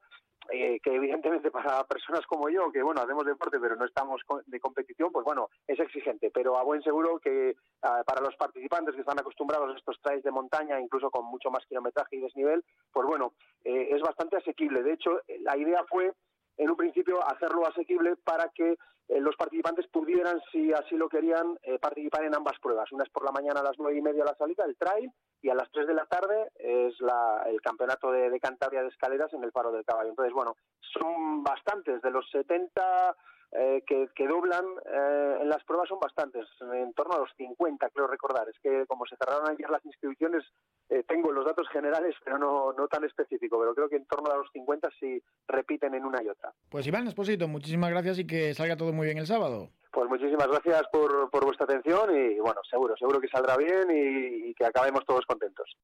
eh, 0.51 0.79
que 0.83 0.93
evidentemente 0.93 1.49
para 1.51 1.83
personas 1.85 2.25
como 2.27 2.49
yo 2.49 2.71
que 2.71 2.83
bueno 2.83 3.01
hacemos 3.01 3.25
deporte 3.25 3.59
pero 3.59 3.75
no 3.75 3.85
estamos 3.85 4.21
de 4.45 4.59
competición 4.59 5.11
pues 5.11 5.25
bueno 5.25 5.49
es 5.67 5.79
exigente 5.79 6.29
pero 6.31 6.57
a 6.57 6.63
buen 6.63 6.83
seguro 6.83 7.19
que 7.19 7.55
ah, 7.81 8.03
para 8.05 8.21
los 8.21 8.35
participantes 8.35 8.93
que 8.93 9.01
están 9.01 9.19
acostumbrados 9.19 9.73
a 9.73 9.77
estos 9.77 9.99
trails 10.01 10.23
de 10.23 10.31
montaña 10.31 10.79
incluso 10.79 11.09
con 11.09 11.25
mucho 11.25 11.49
más 11.49 11.65
kilometraje 11.65 12.17
y 12.17 12.21
desnivel 12.21 12.63
pues 12.91 13.07
bueno 13.07 13.33
eh, 13.63 13.89
es 13.91 14.01
bastante 14.01 14.37
asequible 14.37 14.83
de 14.83 14.93
hecho 14.93 15.21
la 15.39 15.57
idea 15.57 15.83
fue 15.85 16.13
en 16.57 16.69
un 16.69 16.75
principio 16.75 17.25
hacerlo 17.27 17.67
asequible 17.67 18.15
para 18.17 18.49
que 18.49 18.77
eh, 19.07 19.19
los 19.19 19.35
participantes 19.35 19.87
pudieran, 19.87 20.41
si 20.51 20.73
así 20.73 20.95
lo 20.95 21.09
querían, 21.09 21.57
eh, 21.63 21.77
participar 21.79 22.23
en 22.23 22.35
ambas 22.35 22.57
pruebas. 22.59 22.91
Una 22.91 23.03
es 23.03 23.09
por 23.09 23.23
la 23.23 23.31
mañana 23.31 23.59
a 23.59 23.63
las 23.63 23.77
nueve 23.77 23.97
y 23.97 24.01
media 24.01 24.25
la 24.25 24.35
salida, 24.35 24.65
el 24.65 24.77
trail, 24.77 25.11
y 25.41 25.49
a 25.49 25.55
las 25.55 25.69
tres 25.71 25.85
de 25.85 25.93
la 25.93 26.05
tarde 26.05 26.51
es 26.55 26.99
la, 27.01 27.43
el 27.47 27.61
campeonato 27.61 28.11
de, 28.11 28.39
Cantabria 28.39 28.81
de 28.81 28.89
escaleras 28.89 29.31
en 29.33 29.43
el 29.43 29.51
Faro 29.51 29.71
del 29.71 29.85
Caballo. 29.85 30.09
Entonces, 30.09 30.33
bueno, 30.33 30.55
son 30.81 31.43
bastantes, 31.43 32.01
de 32.01 32.11
los 32.11 32.27
70 32.31 33.15
eh, 33.57 33.83
que, 33.87 34.27
doblan 34.27 34.65
eh, 34.85 35.37
en 35.41 35.49
las 35.49 35.63
pruebas 35.63 35.87
son 35.87 35.99
bastantes, 35.99 36.45
en 36.61 36.93
torno 36.93 37.15
a 37.15 37.19
los 37.19 37.29
50, 37.37 37.89
creo 37.89 38.07
recordar. 38.07 38.47
Es 38.49 38.59
que 38.61 38.85
como 38.85 39.05
se 39.05 39.15
cerraron 39.15 39.49
ayer 39.49 39.69
las 39.69 39.85
inscripciones, 39.85 40.43
eh, 40.89 41.03
tengo 41.07 41.31
los 41.31 41.45
datos 41.45 41.67
generales, 41.69 42.15
pero 42.23 42.37
no, 42.37 42.73
no 42.73 42.87
tan 42.87 43.05
específico, 43.05 43.57
pero 43.59 43.73
creo 43.73 43.87
que 43.87 43.95
en 43.95 44.05
torno 44.07 44.29
a 44.31 44.37
los 44.37 44.51
50 44.51 44.89
sí 44.99 45.21
repiten 45.47 45.93
en 45.93 46.05
una 46.05 46.21
y 46.21 46.27
otra. 46.27 46.51
Pues 46.69 46.85
Iván 46.87 47.07
Esposito, 47.07 47.47
muchísimas 47.47 47.91
gracias 47.91 48.19
y 48.19 48.27
que 48.27 48.53
salga 48.53 48.75
todo 48.75 48.91
muy 48.91 49.05
bien 49.05 49.19
el 49.19 49.27
sábado. 49.27 49.69
Pues 49.91 50.09
muchísimas 50.09 50.47
gracias 50.47 50.83
por, 50.91 51.29
por 51.29 51.45
vuestra 51.45 51.63
atención 51.63 52.13
y 52.13 52.39
bueno, 52.39 52.59
seguro, 52.69 52.97
seguro 52.97 53.21
que 53.21 53.29
saldrá 53.29 53.55
bien 53.55 53.87
y 53.89 54.53
que 54.55 54.65
acabemos 54.65 55.05
todos 55.05 55.25
contentos. 55.25 55.77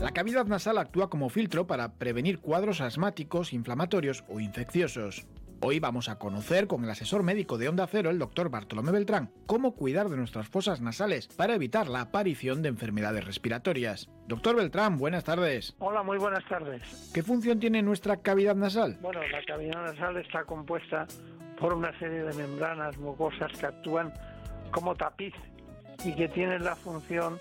La 0.00 0.12
cavidad 0.12 0.46
nasal 0.46 0.78
actúa 0.78 1.10
como 1.10 1.28
filtro 1.28 1.66
para 1.66 1.94
prevenir 1.94 2.38
cuadros 2.38 2.80
asmáticos, 2.80 3.52
inflamatorios 3.52 4.24
o 4.28 4.38
infecciosos. 4.38 5.26
Hoy 5.60 5.80
vamos 5.80 6.08
a 6.08 6.20
conocer 6.20 6.68
con 6.68 6.84
el 6.84 6.90
asesor 6.90 7.24
médico 7.24 7.58
de 7.58 7.68
Onda 7.68 7.84
Cero, 7.88 8.08
el 8.10 8.20
doctor 8.20 8.48
Bartolomé 8.48 8.92
Beltrán, 8.92 9.32
cómo 9.46 9.74
cuidar 9.74 10.08
de 10.08 10.16
nuestras 10.16 10.46
fosas 10.46 10.80
nasales 10.80 11.26
para 11.26 11.56
evitar 11.56 11.88
la 11.88 12.02
aparición 12.02 12.62
de 12.62 12.68
enfermedades 12.68 13.24
respiratorias. 13.24 14.08
Doctor 14.28 14.54
Beltrán, 14.54 14.98
buenas 14.98 15.24
tardes. 15.24 15.74
Hola, 15.80 16.04
muy 16.04 16.18
buenas 16.18 16.44
tardes. 16.48 17.10
¿Qué 17.12 17.24
función 17.24 17.58
tiene 17.58 17.82
nuestra 17.82 18.18
cavidad 18.18 18.54
nasal? 18.54 18.98
Bueno, 19.00 19.20
la 19.26 19.42
cavidad 19.44 19.82
nasal 19.82 20.16
está 20.18 20.44
compuesta 20.44 21.08
por 21.58 21.74
una 21.74 21.90
serie 21.98 22.22
de 22.22 22.34
membranas 22.34 22.96
mucosas 22.98 23.50
que 23.58 23.66
actúan 23.66 24.12
como 24.70 24.94
tapiz 24.94 25.34
y 26.04 26.14
que 26.14 26.28
tienen 26.28 26.62
la 26.62 26.76
función 26.76 27.40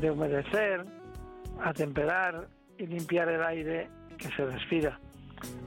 de 0.00 0.10
humedecer, 0.10 0.86
atemperar 1.62 2.48
y 2.78 2.86
limpiar 2.86 3.28
el 3.28 3.42
aire 3.42 3.88
que 4.16 4.28
se 4.28 4.44
respira. 4.44 4.98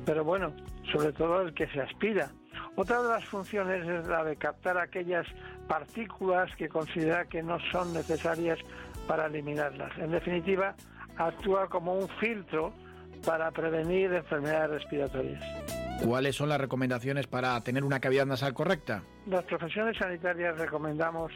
Pero 0.06 0.24
bueno, 0.24 0.54
sobre 0.92 1.14
todo 1.14 1.42
el 1.42 1.54
que 1.54 1.68
se 1.68 1.82
aspira. 1.82 2.30
Otra 2.76 3.02
de 3.02 3.10
las 3.10 3.26
funciones 3.26 3.88
es 3.88 4.08
la 4.08 4.24
de 4.24 4.36
captar 4.36 4.78
aquellas 4.78 5.28
partículas 5.68 6.54
que 6.56 6.70
considera 6.70 7.26
que 7.26 7.44
no 7.44 7.58
son 7.72 7.94
necesarias 7.94 8.60
para 9.08 9.28
eliminarlas. 9.28 9.92
En 9.98 10.12
definitiva, 10.12 10.76
actúa 11.18 11.68
como 11.68 11.94
un 11.94 12.08
filtro 12.20 12.74
para 13.26 13.52
prevenir 13.52 14.14
enfermedades 14.14 14.82
respiratorias. 14.82 15.44
¿Cuáles 16.04 16.36
son 16.36 16.50
las 16.50 16.60
recomendaciones 16.60 17.28
para 17.28 17.62
tener 17.62 17.84
una 17.84 18.00
cavidad 18.00 18.26
nasal 18.26 18.54
correcta? 18.54 19.04
Las 19.28 19.44
profesiones 19.44 19.98
sanitarias 19.98 20.58
recomendamos 20.58 21.32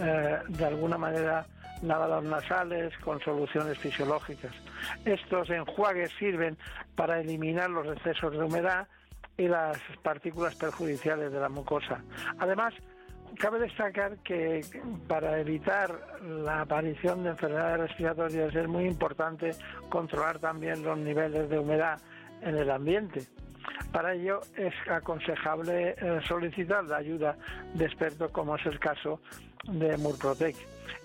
eh, 0.00 0.38
de 0.48 0.64
alguna 0.64 0.96
manera 0.96 1.46
lavados 1.86 2.24
nasales 2.24 2.96
con 2.98 3.20
soluciones 3.20 3.78
fisiológicas. 3.78 4.52
Estos 5.04 5.50
enjuagues 5.50 6.10
sirven 6.18 6.56
para 6.96 7.20
eliminar 7.20 7.70
los 7.70 7.86
excesos 7.86 8.32
de 8.32 8.42
humedad 8.42 8.88
y 9.36 9.48
las 9.48 9.78
partículas 10.02 10.54
perjudiciales 10.54 11.32
de 11.32 11.40
la 11.40 11.48
mucosa. 11.48 12.02
Además, 12.38 12.74
cabe 13.38 13.58
destacar 13.58 14.18
que 14.18 14.60
para 15.08 15.40
evitar 15.40 16.00
la 16.22 16.62
aparición 16.62 17.24
de 17.24 17.30
enfermedades 17.30 17.88
respiratorias 17.88 18.54
es 18.54 18.68
muy 18.68 18.84
importante 18.84 19.52
controlar 19.88 20.38
también 20.38 20.82
los 20.82 20.98
niveles 20.98 21.48
de 21.48 21.58
humedad 21.58 22.00
en 22.42 22.56
el 22.56 22.70
ambiente. 22.70 23.22
Para 23.92 24.14
ello 24.14 24.40
es 24.56 24.74
aconsejable 24.90 25.94
eh, 25.98 26.20
solicitar 26.26 26.84
la 26.84 26.98
ayuda 26.98 27.36
de 27.74 27.86
expertos 27.86 28.30
como 28.30 28.56
es 28.56 28.66
el 28.66 28.78
caso 28.78 29.20
de 29.68 29.96
Murprotec. 29.96 30.56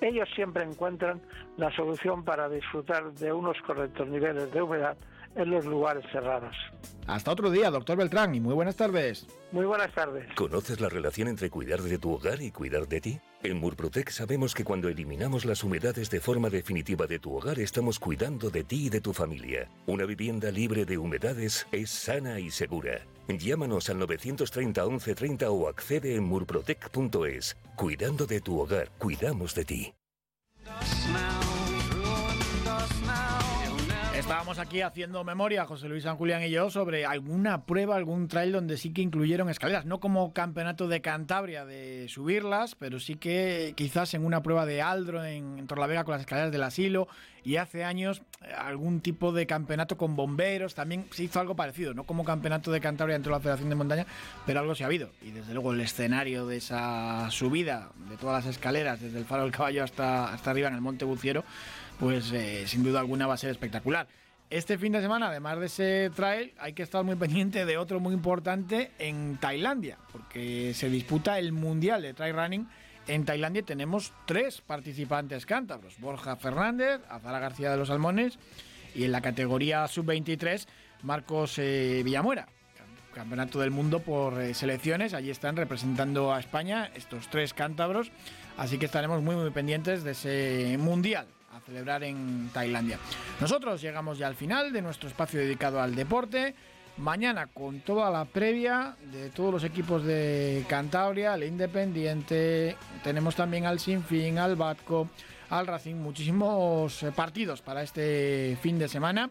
Ellos 0.02 0.30
siempre 0.36 0.64
encuentran 0.64 1.22
la 1.58 1.72
solución 1.76 2.24
para 2.24 2.48
disfrutar 2.50 3.12
de 3.14 3.34
unos 3.34 3.58
correctos 3.66 4.08
niveles 4.08 4.52
de 4.52 4.62
humedad 4.62 4.98
en 5.36 5.52
los 5.52 5.66
lugares 5.66 6.06
cerrados. 6.12 6.56
Hasta 7.08 7.32
otro 7.32 7.50
día, 7.50 7.70
doctor 7.70 7.98
Beltrán, 7.98 8.36
y 8.36 8.40
muy 8.40 8.54
buenas 8.54 8.76
tardes. 8.76 9.28
Muy 9.52 9.66
buenas 9.66 9.92
tardes. 9.94 10.28
¿Conoces 10.36 10.80
la 10.80 10.90
relación 10.90 11.28
entre 11.28 11.50
cuidar 11.50 11.82
de 11.82 11.98
tu 11.98 12.14
hogar 12.14 12.42
y 12.42 12.52
cuidar 12.52 12.88
de 12.88 13.02
ti? 13.02 13.20
En 13.42 13.60
Murprotec 13.60 14.10
sabemos 14.10 14.54
que 14.54 14.64
cuando 14.64 14.90
eliminamos 14.90 15.46
las 15.46 15.64
humedades 15.64 16.10
de 16.10 16.20
forma 16.20 16.50
definitiva 16.50 17.08
de 17.08 17.20
tu 17.20 17.36
hogar, 17.36 17.60
estamos 17.60 18.00
cuidando 18.00 18.50
de 18.50 18.64
ti 18.64 18.88
y 18.88 18.90
de 18.90 19.02
tu 19.02 19.14
familia. 19.14 19.70
Una 19.88 20.06
vivienda 20.06 20.52
libre 20.52 20.86
de 20.86 20.98
humedades 20.98 21.68
es 21.72 21.90
sana 21.90 22.40
y 22.40 22.52
segura. 22.52 23.00
Llámanos 23.38 23.90
al 23.90 24.00
930 24.00 24.84
1130 24.86 25.50
o 25.52 25.68
accede 25.68 26.16
en 26.16 26.24
murprotec.es. 26.24 27.58
Cuidando 27.76 28.26
de 28.26 28.42
tu 28.42 28.60
hogar, 28.60 28.90
cuidamos 28.98 29.54
de 29.54 29.66
ti. 29.66 29.94
Estábamos 34.30 34.60
aquí 34.60 34.82
haciendo 34.82 35.24
memoria, 35.24 35.66
José 35.66 35.90
Luis 35.90 36.04
San 36.04 36.16
Julián 36.16 36.44
y 36.44 36.52
yo, 36.52 36.70
sobre 36.70 37.04
alguna 37.04 37.66
prueba, 37.66 37.96
algún 37.96 38.28
trail 38.28 38.52
donde 38.52 38.78
sí 38.78 38.94
que 38.94 39.02
incluyeron 39.02 39.50
escaleras. 39.50 39.88
No 39.88 40.00
como 40.00 40.34
campeonato 40.34 40.88
de 40.88 41.02
Cantabria 41.02 41.66
de 41.66 42.06
subirlas, 42.10 42.76
pero 42.76 43.00
sí 43.00 43.16
que 43.16 43.74
quizás 43.76 44.14
en 44.14 44.24
una 44.24 44.44
prueba 44.44 44.68
de 44.68 44.84
Aldro 44.84 45.26
en, 45.26 45.66
Torlavega 45.66 46.04
con 46.04 46.12
las 46.12 46.22
escaleras 46.22 46.52
del 46.52 46.62
asilo. 46.62 47.08
Y 47.44 47.56
hace 47.56 47.84
años 47.84 48.22
eh, 48.44 48.54
algún 48.56 49.00
tipo 49.00 49.32
de 49.32 49.48
campeonato 49.48 49.98
con 49.98 50.16
bomberos. 50.16 50.76
También 50.76 51.08
se 51.10 51.24
hizo 51.24 51.40
algo 51.40 51.56
parecido, 51.56 51.96
no 51.96 52.04
como 52.04 52.24
campeonato 52.24 52.72
de 52.72 52.82
Cantabria 52.82 53.16
dentro 53.16 53.32
de 53.32 53.40
la 53.40 53.42
Federación 53.42 53.70
de 53.70 53.76
Montaña, 53.76 54.06
pero 54.46 54.60
algo 54.60 54.76
se 54.76 54.84
ha 54.84 54.88
habido. 54.88 55.10
Y 55.24 55.32
desde 55.32 55.56
luego 55.56 55.74
el 55.74 55.82
escenario 55.82 56.46
de 56.46 56.58
esa 56.58 57.32
subida 57.32 57.90
de 58.08 58.18
todas 58.18 58.46
las 58.46 58.56
escaleras, 58.56 59.02
desde 59.02 59.18
el 59.18 59.26
Faro 59.26 59.42
del 59.42 59.52
Caballo 59.52 59.84
hasta, 59.84 60.32
hasta 60.32 60.52
arriba 60.52 60.68
en 60.68 60.76
el 60.76 60.82
Monte 60.82 61.04
Buciero 61.04 61.44
pues 62.00 62.32
eh, 62.32 62.66
sin 62.66 62.84
duda 62.84 63.02
alguna 63.02 63.28
va 63.28 63.34
a 63.34 63.38
ser 63.38 63.52
espectacular. 63.52 64.08
Este 64.50 64.80
fin 64.80 64.94
de 64.94 65.02
semana, 65.02 65.28
además 65.28 65.60
de 65.60 65.66
ese 65.68 66.12
trail, 66.16 66.54
hay 66.58 66.74
que 66.74 66.82
estar 66.82 67.04
muy 67.04 67.16
pendiente 67.16 67.66
de 67.66 67.78
otro 67.78 68.00
muy 68.00 68.16
importante 68.16 68.90
en 68.98 69.38
Tailandia, 69.38 70.00
porque 70.12 70.74
se 70.74 70.90
disputa 70.90 71.38
el 71.38 71.52
Mundial 71.52 72.02
de 72.02 72.16
Trail 72.16 72.36
Running. 72.36 72.68
En 73.08 73.26
Tailandia 73.26 73.62
tenemos 73.62 74.12
tres 74.26 74.62
participantes 74.62 75.46
cántabros, 75.46 76.00
Borja 76.00 76.36
Fernández, 76.36 77.02
Azara 77.10 77.40
García 77.40 77.70
de 77.70 77.78
los 77.78 77.90
Salmones 77.90 78.40
y 78.96 79.04
en 79.04 79.12
la 79.12 79.22
categoría 79.22 79.88
sub-23 79.88 80.66
Marcos 81.04 81.60
eh, 81.60 82.02
Villamuera. 82.04 82.48
Campeonato 83.14 83.60
del 83.60 83.72
Mundo 83.72 84.00
por 84.00 84.40
eh, 84.40 84.54
selecciones, 84.54 85.14
allí 85.14 85.30
están 85.30 85.58
representando 85.58 86.34
a 86.34 86.40
España 86.40 86.90
estos 86.96 87.28
tres 87.30 87.54
cántabros, 87.54 88.12
así 88.58 88.78
que 88.78 88.86
estaremos 88.86 89.22
muy 89.22 89.36
muy 89.36 89.50
pendientes 89.52 90.04
de 90.04 90.12
ese 90.12 90.78
Mundial 90.80 91.28
a 91.54 91.60
celebrar 91.62 92.04
en 92.04 92.50
Tailandia. 92.54 93.00
Nosotros 93.40 93.82
llegamos 93.82 94.18
ya 94.18 94.28
al 94.28 94.36
final 94.36 94.72
de 94.72 94.82
nuestro 94.82 95.10
espacio 95.10 95.40
dedicado 95.40 95.82
al 95.82 95.96
deporte. 95.96 96.56
Mañana 96.98 97.48
con 97.48 97.80
toda 97.80 98.10
la 98.10 98.26
previa 98.26 98.96
de 99.12 99.30
todos 99.30 99.54
los 99.54 99.64
equipos 99.64 100.04
de 100.04 100.66
Cantabria, 100.68 101.36
el 101.36 101.44
Independiente, 101.44 102.76
tenemos 103.04 103.36
también 103.36 103.66
al 103.66 103.80
Sinfín, 103.80 104.38
al 104.38 104.58
Batco, 104.58 105.08
al 105.50 105.66
Racing, 105.66 105.96
muchísimos 105.96 107.02
eh, 107.04 107.12
partidos 107.14 107.62
para 107.62 107.84
este 107.84 108.58
fin 108.62 108.78
de 108.78 108.90
semana 108.90 109.30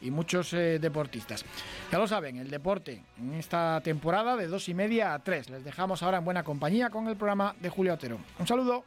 y 0.00 0.10
muchos 0.10 0.52
eh, 0.54 0.78
deportistas. 0.78 1.44
Ya 1.92 1.98
lo 1.98 2.06
saben, 2.06 2.38
el 2.38 2.50
deporte 2.50 3.02
en 3.18 3.34
esta 3.34 3.80
temporada 3.82 4.36
de 4.36 4.46
dos 4.46 4.68
y 4.68 4.74
media 4.74 5.12
a 5.12 5.18
tres. 5.18 5.50
Les 5.50 5.64
dejamos 5.64 6.02
ahora 6.02 6.18
en 6.18 6.24
buena 6.24 6.42
compañía 6.42 6.90
con 6.90 7.06
el 7.08 7.16
programa 7.16 7.54
de 7.60 7.68
Julio 7.68 7.94
Otero. 7.94 8.18
Un 8.38 8.46
saludo. 8.46 8.84